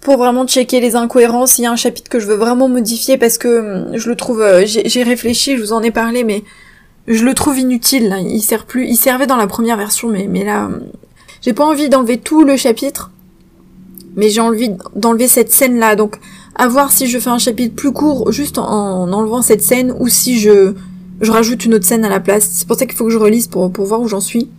pour 0.00 0.16
vraiment 0.18 0.46
checker 0.46 0.80
les 0.80 0.96
incohérences. 0.96 1.58
Il 1.58 1.62
y 1.62 1.66
a 1.66 1.72
un 1.72 1.76
chapitre 1.76 2.10
que 2.10 2.20
je 2.20 2.26
veux 2.26 2.36
vraiment 2.36 2.68
modifier 2.68 3.16
parce 3.16 3.38
que 3.38 3.86
hum, 3.88 3.96
je 3.96 4.08
le 4.08 4.16
trouve, 4.16 4.42
euh, 4.42 4.64
j'ai 4.66 5.02
réfléchi, 5.02 5.56
je 5.56 5.62
vous 5.62 5.72
en 5.72 5.82
ai 5.82 5.90
parlé, 5.90 6.24
mais 6.24 6.44
je 7.06 7.24
le 7.24 7.34
trouve 7.34 7.58
inutile. 7.58 8.14
Il 8.26 8.42
sert 8.42 8.66
plus, 8.66 8.86
il 8.86 8.96
servait 8.96 9.26
dans 9.26 9.36
la 9.36 9.46
première 9.46 9.76
version, 9.76 10.08
mais 10.08 10.44
là, 10.44 10.66
hum, 10.66 10.82
j'ai 11.40 11.52
pas 11.52 11.64
envie 11.64 11.88
d'enlever 11.88 12.18
tout 12.18 12.44
le 12.44 12.56
chapitre, 12.56 13.10
mais 14.16 14.28
j'ai 14.28 14.40
envie 14.40 14.72
d'enlever 14.94 15.28
cette 15.28 15.52
scène-là. 15.52 15.96
Donc, 15.96 16.16
à 16.54 16.68
voir 16.68 16.92
si 16.92 17.06
je 17.06 17.18
fais 17.18 17.30
un 17.30 17.38
chapitre 17.38 17.74
plus 17.74 17.92
court 17.92 18.30
juste 18.32 18.58
en 18.58 19.10
enlevant 19.12 19.42
cette 19.42 19.62
scène 19.62 19.94
ou 19.98 20.08
si 20.08 20.38
je 20.38 20.74
je 21.20 21.30
rajoute 21.30 21.64
une 21.64 21.74
autre 21.74 21.84
scène 21.84 22.04
à 22.04 22.08
la 22.08 22.20
place. 22.20 22.48
C'est 22.52 22.66
pour 22.66 22.76
ça 22.76 22.86
qu'il 22.86 22.96
faut 22.96 23.04
que 23.04 23.10
je 23.10 23.18
relise 23.18 23.48
pour, 23.48 23.70
pour 23.72 23.86
voir 23.86 24.00
où 24.00 24.08
j'en 24.08 24.20
suis. 24.20 24.50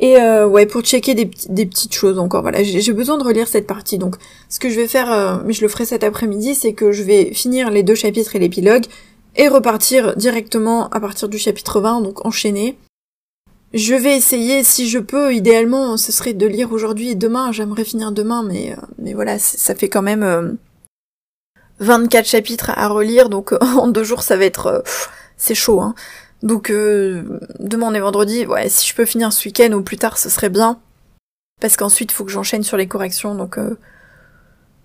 Et 0.00 0.16
euh, 0.16 0.46
ouais, 0.46 0.66
pour 0.66 0.82
checker 0.82 1.14
des, 1.14 1.28
des 1.48 1.66
petites 1.66 1.94
choses 1.94 2.18
encore. 2.18 2.42
Voilà, 2.42 2.62
j'ai 2.62 2.92
besoin 2.92 3.18
de 3.18 3.24
relire 3.24 3.48
cette 3.48 3.66
partie. 3.66 3.98
Donc, 3.98 4.16
ce 4.48 4.60
que 4.60 4.70
je 4.70 4.76
vais 4.76 4.86
faire, 4.86 5.10
euh, 5.10 5.38
mais 5.44 5.52
je 5.52 5.62
le 5.62 5.68
ferai 5.68 5.86
cet 5.86 6.04
après-midi, 6.04 6.54
c'est 6.54 6.72
que 6.72 6.92
je 6.92 7.02
vais 7.02 7.32
finir 7.34 7.70
les 7.70 7.82
deux 7.82 7.96
chapitres 7.96 8.36
et 8.36 8.38
l'épilogue 8.38 8.84
et 9.34 9.48
repartir 9.48 10.16
directement 10.16 10.88
à 10.90 11.00
partir 11.00 11.28
du 11.28 11.38
chapitre 11.38 11.80
20, 11.80 12.02
donc 12.02 12.24
enchaîner. 12.24 12.78
Je 13.74 13.94
vais 13.94 14.16
essayer, 14.16 14.62
si 14.62 14.88
je 14.88 14.98
peux, 14.98 15.34
idéalement, 15.34 15.96
ce 15.96 16.12
serait 16.12 16.32
de 16.32 16.46
lire 16.46 16.72
aujourd'hui 16.72 17.10
et 17.10 17.14
demain. 17.14 17.52
J'aimerais 17.52 17.84
finir 17.84 18.12
demain, 18.12 18.42
mais 18.42 18.72
euh, 18.72 18.76
mais 18.98 19.14
voilà, 19.14 19.38
ça 19.38 19.74
fait 19.74 19.88
quand 19.88 20.02
même 20.02 20.56
24 21.80 22.26
chapitres 22.26 22.70
à 22.74 22.88
relire, 22.88 23.28
donc 23.28 23.52
en 23.60 23.88
deux 23.88 24.04
jours, 24.04 24.22
ça 24.22 24.36
va 24.36 24.44
être 24.44 24.84
c'est 25.38 25.54
chaud, 25.54 25.80
hein. 25.80 25.94
Donc 26.42 26.70
euh, 26.70 27.40
demain 27.58 27.86
on 27.88 27.94
est 27.94 28.00
vendredi, 28.00 28.44
ouais, 28.44 28.68
si 28.68 28.86
je 28.86 28.94
peux 28.94 29.06
finir 29.06 29.32
ce 29.32 29.48
week-end 29.48 29.72
ou 29.72 29.82
plus 29.82 29.96
tard, 29.96 30.18
ce 30.18 30.28
serait 30.28 30.50
bien. 30.50 30.78
Parce 31.60 31.76
qu'ensuite, 31.76 32.12
il 32.12 32.14
faut 32.14 32.24
que 32.24 32.30
j'enchaîne 32.30 32.62
sur 32.62 32.76
les 32.76 32.86
corrections, 32.86 33.34
donc... 33.34 33.58
Euh... 33.58 33.76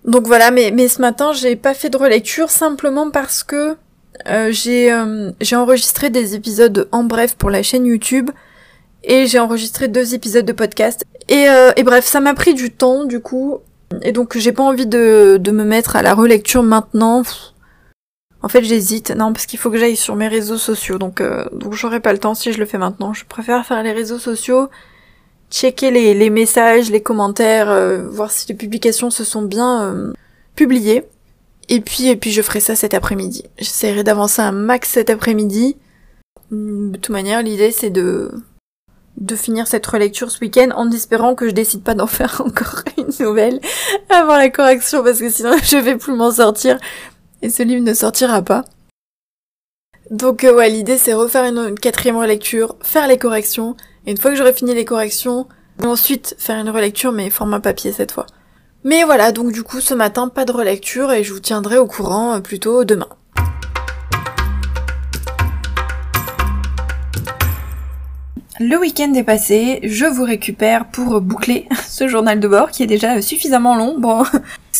Donc 0.05 0.27
voilà, 0.27 0.51
mais, 0.51 0.71
mais 0.71 0.87
ce 0.87 0.99
matin, 1.01 1.31
j'ai 1.31 1.55
pas 1.55 1.73
fait 1.73 1.89
de 1.89 1.97
relecture 1.97 2.49
simplement 2.49 3.09
parce 3.09 3.43
que 3.43 3.77
euh, 4.27 4.51
j'ai 4.51 4.91
euh, 4.91 5.31
enregistré 5.53 6.09
des 6.09 6.35
épisodes 6.35 6.89
en 6.91 7.03
bref 7.03 7.35
pour 7.35 7.49
la 7.49 7.63
chaîne 7.63 7.85
YouTube 7.85 8.29
et 9.03 9.27
j'ai 9.27 9.39
enregistré 9.39 9.87
deux 9.87 10.13
épisodes 10.13 10.45
de 10.45 10.51
podcast. 10.51 11.05
Et, 11.29 11.47
euh, 11.47 11.71
et 11.77 11.83
bref, 11.83 12.05
ça 12.05 12.19
m'a 12.19 12.33
pris 12.33 12.53
du 12.53 12.71
temps 12.71 13.05
du 13.05 13.21
coup, 13.21 13.59
et 14.01 14.11
donc 14.11 14.37
j'ai 14.37 14.51
pas 14.51 14.63
envie 14.63 14.87
de, 14.87 15.37
de 15.39 15.51
me 15.51 15.63
mettre 15.63 15.95
à 15.95 16.01
la 16.01 16.13
relecture 16.13 16.63
maintenant. 16.63 17.23
En 18.43 18.49
fait, 18.49 18.63
j'hésite. 18.63 19.11
Non, 19.11 19.31
parce 19.31 19.45
qu'il 19.45 19.57
faut 19.57 19.71
que 19.71 19.77
j'aille 19.77 19.95
sur 19.95 20.15
mes 20.17 20.27
réseaux 20.27 20.57
sociaux. 20.57 20.97
Donc, 20.97 21.21
euh, 21.21 21.45
donc 21.53 21.73
j'aurai 21.73 22.01
pas 22.01 22.11
le 22.11 22.19
temps 22.19 22.35
si 22.35 22.51
je 22.51 22.59
le 22.59 22.65
fais 22.65 22.77
maintenant. 22.77 23.13
Je 23.13 23.23
préfère 23.25 23.65
faire 23.65 23.81
les 23.81 23.93
réseaux 23.93 24.19
sociaux, 24.19 24.67
checker 25.49 25.91
les, 25.91 26.29
messages, 26.29 26.91
les 26.91 27.01
commentaires, 27.01 27.69
euh, 27.69 28.05
voir 28.09 28.31
si 28.31 28.45
les 28.49 28.55
publications 28.55 29.09
se 29.09 29.23
sont 29.23 29.43
bien 29.43 29.83
euh, 29.83 30.13
publiées. 30.55 31.05
Et 31.69 31.79
puis, 31.79 32.09
et 32.09 32.17
puis 32.17 32.31
je 32.31 32.41
ferai 32.41 32.59
ça 32.59 32.75
cet 32.75 32.93
après-midi. 32.93 33.45
J'essaierai 33.57 34.03
d'avancer 34.03 34.41
un 34.41 34.51
max 34.51 34.89
cet 34.89 35.09
après-midi. 35.09 35.77
De 36.51 36.97
toute 36.97 37.09
manière, 37.09 37.41
l'idée 37.41 37.71
c'est 37.71 37.89
de 37.89 38.29
de 39.17 39.35
finir 39.35 39.67
cette 39.67 39.85
relecture 39.85 40.31
ce 40.31 40.39
week-end 40.39 40.69
en 40.75 40.89
espérant 40.91 41.35
que 41.35 41.47
je 41.47 41.53
décide 41.53 41.83
pas 41.83 41.93
d'en 41.93 42.07
faire 42.19 42.41
encore 42.43 42.81
une 42.97 43.07
nouvelle 43.25 43.59
avant 44.09 44.35
la 44.35 44.49
correction 44.49 45.03
parce 45.03 45.19
que 45.19 45.29
sinon 45.29 45.55
je 45.63 45.77
vais 45.77 45.97
plus 45.97 46.13
m'en 46.13 46.31
sortir 46.31 46.77
et 47.43 47.49
ce 47.49 47.61
livre 47.61 47.83
ne 47.83 47.93
sortira 47.93 48.41
pas. 48.41 48.63
Donc 50.09 50.43
euh, 50.43 50.55
ouais, 50.55 50.69
l'idée 50.69 50.97
c'est 50.97 51.13
refaire 51.13 51.43
une, 51.43 51.77
quatrième 51.77 52.17
relecture, 52.17 52.77
faire 52.81 53.07
les 53.07 53.17
corrections, 53.17 53.75
et 54.07 54.11
une 54.11 54.17
fois 54.17 54.31
que 54.31 54.37
j'aurai 54.37 54.53
fini 54.53 54.73
les 54.73 54.85
corrections, 54.85 55.47
ensuite 55.83 56.35
faire 56.39 56.57
une 56.57 56.69
relecture 56.69 57.11
mais 57.11 57.29
format 57.29 57.59
papier 57.59 57.91
cette 57.91 58.13
fois. 58.13 58.25
Mais 58.85 59.03
voilà, 59.03 59.31
donc 59.31 59.51
du 59.51 59.63
coup 59.63 59.81
ce 59.81 59.93
matin 59.93 60.29
pas 60.29 60.45
de 60.45 60.51
relecture 60.53 61.11
et 61.11 61.23
je 61.23 61.33
vous 61.33 61.39
tiendrai 61.39 61.77
au 61.77 61.85
courant 61.85 62.35
euh, 62.35 62.39
plutôt 62.39 62.85
demain. 62.85 63.09
Le 68.59 68.77
week-end 68.77 69.13
est 69.15 69.23
passé, 69.23 69.79
je 69.83 70.05
vous 70.05 70.23
récupère 70.23 70.85
pour 70.85 71.19
boucler 71.19 71.67
ce 71.89 72.07
journal 72.07 72.39
de 72.39 72.47
bord 72.47 72.71
qui 72.71 72.83
est 72.83 72.87
déjà 72.87 73.21
suffisamment 73.21 73.75
long. 73.75 73.99
Bon, 73.99 74.23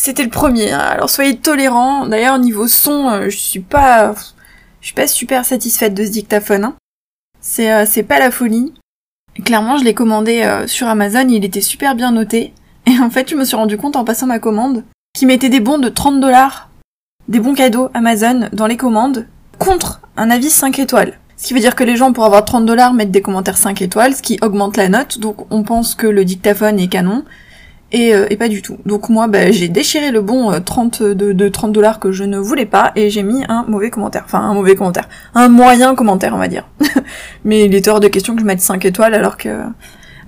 c'était 0.04 0.22
le 0.22 0.28
premier, 0.28 0.70
hein. 0.70 0.80
alors 0.80 1.08
soyez 1.08 1.38
tolérants. 1.38 2.06
D'ailleurs, 2.06 2.38
niveau 2.38 2.68
son, 2.68 3.08
euh, 3.08 3.30
je 3.30 3.38
suis 3.38 3.60
pas, 3.60 4.14
je 4.82 4.86
suis 4.88 4.94
pas 4.94 5.06
super 5.06 5.46
satisfaite 5.46 5.94
de 5.94 6.04
ce 6.04 6.10
dictaphone. 6.10 6.64
Hein. 6.64 6.74
C'est, 7.40 7.72
euh, 7.72 7.86
c'est 7.86 8.02
pas 8.02 8.18
la 8.18 8.30
folie. 8.30 8.74
Clairement, 9.46 9.78
je 9.78 9.84
l'ai 9.84 9.94
commandé 9.94 10.42
euh, 10.42 10.66
sur 10.66 10.88
Amazon, 10.88 11.26
il 11.30 11.42
était 11.42 11.62
super 11.62 11.94
bien 11.94 12.12
noté. 12.12 12.52
Et 12.86 12.98
en 13.00 13.08
fait, 13.08 13.30
je 13.30 13.34
me 13.34 13.46
suis 13.46 13.56
rendu 13.56 13.78
compte 13.78 13.96
en 13.96 14.04
passant 14.04 14.26
ma 14.26 14.38
commande 14.38 14.84
qu'il 15.16 15.26
mettait 15.26 15.48
des 15.48 15.60
bons 15.60 15.78
de 15.78 15.88
30 15.88 16.20
dollars, 16.20 16.68
des 17.28 17.40
bons 17.40 17.54
cadeaux 17.54 17.88
Amazon 17.94 18.50
dans 18.52 18.66
les 18.66 18.76
commandes, 18.76 19.26
contre 19.58 20.02
un 20.18 20.30
avis 20.30 20.50
5 20.50 20.80
étoiles. 20.80 21.18
Ce 21.38 21.46
qui 21.46 21.54
veut 21.54 21.60
dire 21.60 21.74
que 21.74 21.84
les 21.84 21.96
gens, 21.96 22.12
pour 22.12 22.26
avoir 22.26 22.44
30 22.44 22.66
dollars, 22.66 22.92
mettent 22.92 23.10
des 23.10 23.22
commentaires 23.22 23.56
5 23.56 23.80
étoiles, 23.80 24.14
ce 24.14 24.20
qui 24.20 24.38
augmente 24.42 24.76
la 24.76 24.90
note, 24.90 25.18
donc 25.18 25.50
on 25.50 25.62
pense 25.62 25.94
que 25.94 26.06
le 26.06 26.26
dictaphone 26.26 26.78
est 26.78 26.88
canon. 26.88 27.24
Et, 27.94 28.12
euh, 28.12 28.26
et 28.28 28.36
pas 28.36 28.48
du 28.48 28.60
tout. 28.60 28.76
Donc 28.84 29.08
moi, 29.08 29.28
bah, 29.28 29.52
j'ai 29.52 29.68
déchiré 29.68 30.10
le 30.10 30.20
bon 30.20 30.60
30 30.60 31.02
de, 31.02 31.32
de 31.32 31.48
30 31.48 31.72
dollars 31.72 32.00
que 32.00 32.10
je 32.10 32.24
ne 32.24 32.38
voulais 32.38 32.66
pas 32.66 32.90
et 32.96 33.08
j'ai 33.08 33.22
mis 33.22 33.44
un 33.48 33.64
mauvais 33.68 33.88
commentaire. 33.88 34.22
Enfin, 34.26 34.40
un 34.40 34.52
mauvais 34.52 34.74
commentaire. 34.74 35.08
Un 35.34 35.48
moyen 35.48 35.94
commentaire, 35.94 36.34
on 36.34 36.38
va 36.38 36.48
dire. 36.48 36.66
Mais 37.44 37.64
il 37.64 37.74
est 37.74 37.86
hors 37.86 38.00
de 38.00 38.08
question 38.08 38.34
que 38.34 38.40
je 38.40 38.46
mette 38.46 38.60
5 38.60 38.84
étoiles 38.84 39.14
alors 39.14 39.36
que, 39.36 39.60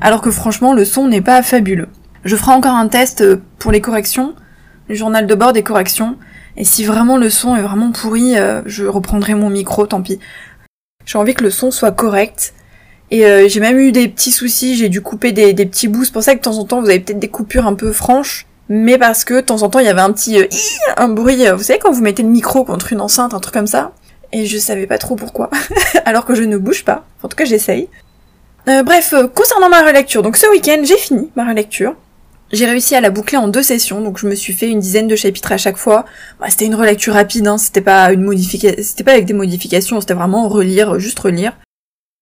alors 0.00 0.22
que 0.22 0.31
franchement, 0.31 0.74
le 0.74 0.85
son 0.85 1.09
n'est 1.09 1.20
pas 1.20 1.42
fabuleux. 1.42 1.88
Je 2.24 2.37
ferai 2.37 2.52
encore 2.52 2.74
un 2.74 2.87
test 2.87 3.24
pour 3.59 3.72
les 3.72 3.81
corrections, 3.81 4.35
le 4.88 4.94
journal 4.94 5.26
de 5.26 5.35
bord 5.35 5.52
des 5.52 5.64
corrections. 5.64 6.16
Et 6.57 6.64
si 6.64 6.85
vraiment 6.85 7.16
le 7.16 7.29
son 7.31 7.57
est 7.57 7.62
vraiment 7.62 7.90
pourri, 7.90 8.35
je 8.64 8.85
reprendrai 8.85 9.35
mon 9.35 9.50
micro, 9.50 9.87
tant 9.87 10.02
pis. 10.02 10.18
J'ai 11.05 11.18
envie 11.18 11.35
que 11.35 11.44
le 11.44 11.50
son 11.50 11.70
soit 11.70 11.92
correct. 11.92 12.55
Et 13.11 13.25
euh, 13.25 13.49
j'ai 13.49 13.61
même 13.61 13.79
eu 13.79 13.92
des 13.92 14.09
petits 14.09 14.33
soucis, 14.33 14.77
j'ai 14.77 14.88
dû 14.88 15.01
couper 15.01 15.33
des, 15.33 15.55
petits 15.55 15.88
bouts. 15.88 16.05
C'est 16.05 16.12
pour 16.12 16.23
ça 16.23 16.33
que 16.35 16.38
de 16.38 16.45
temps 16.45 16.59
en 16.59 16.64
temps, 16.64 16.81
vous 16.81 16.88
avez 16.88 17.01
peut-être 17.01 17.19
des 17.19 17.29
coupures 17.29 17.66
un 17.66 17.75
peu 17.75 17.92
franches. 17.92 18.47
Mais 18.69 18.99
parce 18.99 19.25
que 19.25 19.35
de 19.35 19.40
temps 19.40 19.62
en 19.62 19.69
temps, 19.69 19.79
il 19.79 19.87
y 19.87 19.88
avait 19.88 20.01
un 20.01 20.12
petit... 20.12 20.40
Euh, 20.40 20.47
un 20.97 21.09
bruit... 21.09 21.47
Euh, 21.47 21.55
vous 21.55 21.62
savez 21.62 21.79
quand 21.79 21.92
vous 21.92 22.03
mettez 22.03 22.23
le 22.23 22.29
micro 22.29 22.64
contre 22.64 22.92
une 22.92 23.01
enceinte, 23.01 23.33
un 23.33 23.38
truc 23.38 23.55
comme 23.55 23.69
ça 23.69 23.92
Et 24.33 24.45
je 24.47 24.59
savais 24.59 24.87
pas 24.87 24.99
trop 24.99 25.14
pourquoi. 25.14 25.51
Alors 26.05 26.27
que 26.27 26.35
je 26.35 26.42
ne 26.42 26.57
bouge 26.57 26.85
pas. 26.85 27.05
En 27.23 27.29
tout 27.29 27.37
cas, 27.37 27.45
j'essaye. 27.45 27.88
bref, 28.66 29.14
concernant 29.35 29.69
ma 29.69 29.83
relecture, 29.83 30.23
donc 30.23 30.37
ce 30.37 30.51
week-end, 30.51 30.83
j'ai 30.83 30.97
fini 30.97 31.31
ma 31.37 31.45
relecture. 31.49 31.95
J'ai 32.53 32.66
réussi 32.66 32.95
à 32.95 33.01
la 33.01 33.11
boucler 33.11 33.38
en 33.38 33.49
deux 33.49 33.62
sessions, 33.62 34.01
donc 34.01 34.19
je 34.19 34.27
me 34.29 34.35
suis 34.37 34.53
fait 34.53 34.69
une 34.69 34.79
dizaine 34.79 35.09
de 35.09 35.16
chapitres 35.16 35.51
à 35.51 35.57
chaque 35.57 35.77
fois. 35.77 36.05
Bah, 36.38 36.47
c'était 36.49 36.66
une 36.66 36.77
relecture 36.77 37.14
rapide, 37.14 37.47
hein, 37.49 37.59
c'était 37.59 37.81
pas 37.81 38.12
une 38.12 38.23
modification, 38.23 38.83
c'était 38.83 39.03
pas 39.03 39.12
avec 39.12 39.25
des 39.25 39.33
modifications, 39.33 40.01
c'était 40.01 40.14
vraiment 40.14 40.49
relire, 40.49 40.99
juste 41.01 41.19
relire. 41.19 41.57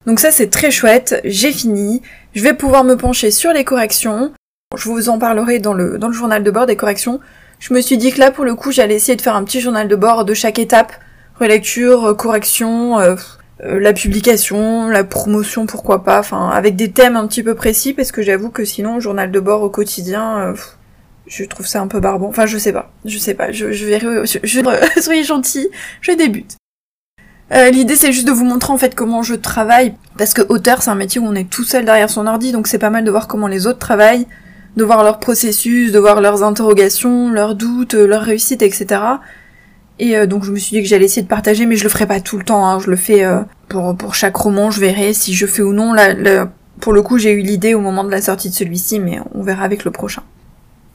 Donc 0.06 0.20
ça 0.20 0.30
c'est 0.30 0.50
très 0.50 0.70
chouette, 0.70 1.20
j'ai 1.24 1.52
fini. 1.52 2.02
Je 2.34 2.42
vais 2.42 2.54
pouvoir 2.54 2.84
me 2.84 2.96
pencher 2.96 3.30
sur 3.30 3.52
les 3.52 3.64
corrections. 3.64 4.32
Je 4.76 4.88
vous 4.88 5.08
en 5.08 5.18
parlerai 5.18 5.60
dans 5.60 5.74
le, 5.74 5.98
dans 5.98 6.08
le 6.08 6.14
journal 6.14 6.42
de 6.42 6.50
bord 6.50 6.66
des 6.66 6.76
corrections. 6.76 7.20
Je 7.58 7.72
me 7.72 7.80
suis 7.80 7.96
dit 7.96 8.12
que 8.12 8.18
là 8.18 8.30
pour 8.30 8.44
le 8.44 8.54
coup 8.54 8.72
j'allais 8.72 8.96
essayer 8.96 9.16
de 9.16 9.22
faire 9.22 9.36
un 9.36 9.44
petit 9.44 9.60
journal 9.60 9.88
de 9.88 9.96
bord 9.96 10.24
de 10.24 10.34
chaque 10.34 10.58
étape. 10.58 10.92
Relecture, 11.40 12.16
correction, 12.16 13.00
euh, 13.00 13.16
euh, 13.62 13.78
la 13.78 13.92
publication, 13.92 14.88
la 14.88 15.04
promotion, 15.04 15.66
pourquoi 15.66 16.02
pas, 16.02 16.18
enfin 16.18 16.50
avec 16.50 16.74
des 16.74 16.90
thèmes 16.90 17.16
un 17.16 17.26
petit 17.26 17.42
peu 17.42 17.54
précis, 17.54 17.92
parce 17.92 18.10
que 18.10 18.20
j'avoue 18.20 18.50
que 18.50 18.64
sinon, 18.64 18.98
journal 18.98 19.30
de 19.30 19.40
bord 19.40 19.62
au 19.62 19.70
quotidien, 19.70 20.38
euh, 20.38 20.54
je 21.26 21.44
trouve 21.44 21.66
ça 21.66 21.80
un 21.80 21.86
peu 21.86 22.00
barbant. 22.00 22.28
Enfin, 22.28 22.46
je 22.46 22.58
sais 22.58 22.72
pas, 22.72 22.90
je 23.04 23.16
sais 23.16 23.34
pas, 23.34 23.52
je, 23.52 23.72
je 23.72 23.86
verrai, 23.86 24.26
je, 24.26 24.38
je 24.42 25.00
soyez 25.00 25.22
gentils, 25.24 25.68
je 26.00 26.12
débute. 26.12 26.56
Euh, 27.54 27.70
L'idée 27.70 27.96
c'est 27.96 28.12
juste 28.12 28.26
de 28.26 28.32
vous 28.32 28.44
montrer 28.44 28.72
en 28.72 28.78
fait 28.78 28.94
comment 28.94 29.22
je 29.22 29.34
travaille, 29.34 29.94
parce 30.18 30.34
que 30.34 30.42
auteur 30.48 30.82
c'est 30.82 30.90
un 30.90 30.96
métier 30.96 31.20
où 31.20 31.26
on 31.26 31.34
est 31.34 31.48
tout 31.48 31.64
seul 31.64 31.84
derrière 31.84 32.10
son 32.10 32.26
ordi, 32.26 32.52
donc 32.52 32.66
c'est 32.66 32.78
pas 32.78 32.90
mal 32.90 33.04
de 33.04 33.10
voir 33.10 33.28
comment 33.28 33.46
les 33.46 33.66
autres 33.66 33.78
travaillent, 33.78 34.26
de 34.76 34.84
voir 34.84 35.04
leur 35.04 35.20
processus, 35.20 35.92
de 35.92 35.98
voir 35.98 36.20
leurs 36.20 36.42
interrogations, 36.42 37.30
leurs 37.30 37.54
doutes, 37.54 37.94
leurs 37.94 38.22
réussites, 38.22 38.62
etc. 38.62 39.00
Et 39.98 40.16
euh, 40.16 40.26
donc 40.26 40.44
je 40.44 40.50
me 40.50 40.56
suis 40.56 40.76
dit 40.76 40.82
que 40.82 40.88
j'allais 40.88 41.04
essayer 41.04 41.22
de 41.22 41.28
partager, 41.28 41.66
mais 41.66 41.76
je 41.76 41.84
le 41.84 41.90
ferai 41.90 42.06
pas 42.06 42.20
tout 42.20 42.38
le 42.38 42.44
temps. 42.44 42.66
Hein. 42.66 42.80
Je 42.80 42.90
le 42.90 42.96
fais 42.96 43.24
euh, 43.24 43.40
pour 43.68 43.96
pour 43.96 44.14
chaque 44.14 44.36
roman. 44.36 44.70
Je 44.70 44.80
verrai 44.80 45.12
si 45.12 45.34
je 45.34 45.46
fais 45.46 45.62
ou 45.62 45.72
non. 45.72 45.92
Là, 45.92 46.48
pour 46.80 46.92
le 46.92 47.02
coup, 47.02 47.18
j'ai 47.18 47.32
eu 47.32 47.40
l'idée 47.40 47.74
au 47.74 47.80
moment 47.80 48.04
de 48.04 48.10
la 48.10 48.20
sortie 48.20 48.50
de 48.50 48.54
celui-ci, 48.54 48.98
mais 48.98 49.20
on 49.34 49.42
verra 49.42 49.64
avec 49.64 49.84
le 49.84 49.90
prochain. 49.90 50.22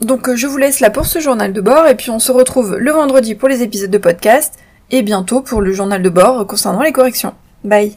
Donc 0.01 0.29
euh, 0.29 0.35
je 0.35 0.47
vous 0.47 0.57
laisse 0.57 0.79
là 0.79 0.89
pour 0.89 1.05
ce 1.05 1.19
journal 1.19 1.53
de 1.53 1.61
bord, 1.61 1.87
et 1.87 1.95
puis 1.95 2.09
on 2.09 2.19
se 2.19 2.31
retrouve 2.31 2.77
le 2.77 2.91
vendredi 2.91 3.35
pour 3.35 3.49
les 3.49 3.63
épisodes 3.63 3.91
de 3.91 3.97
podcast, 3.97 4.55
et 4.91 5.01
bientôt 5.01 5.41
pour 5.41 5.61
le 5.61 5.71
journal 5.71 6.01
de 6.01 6.09
bord 6.09 6.45
concernant 6.47 6.81
les 6.81 6.91
corrections. 6.91 7.33
Bye 7.63 7.95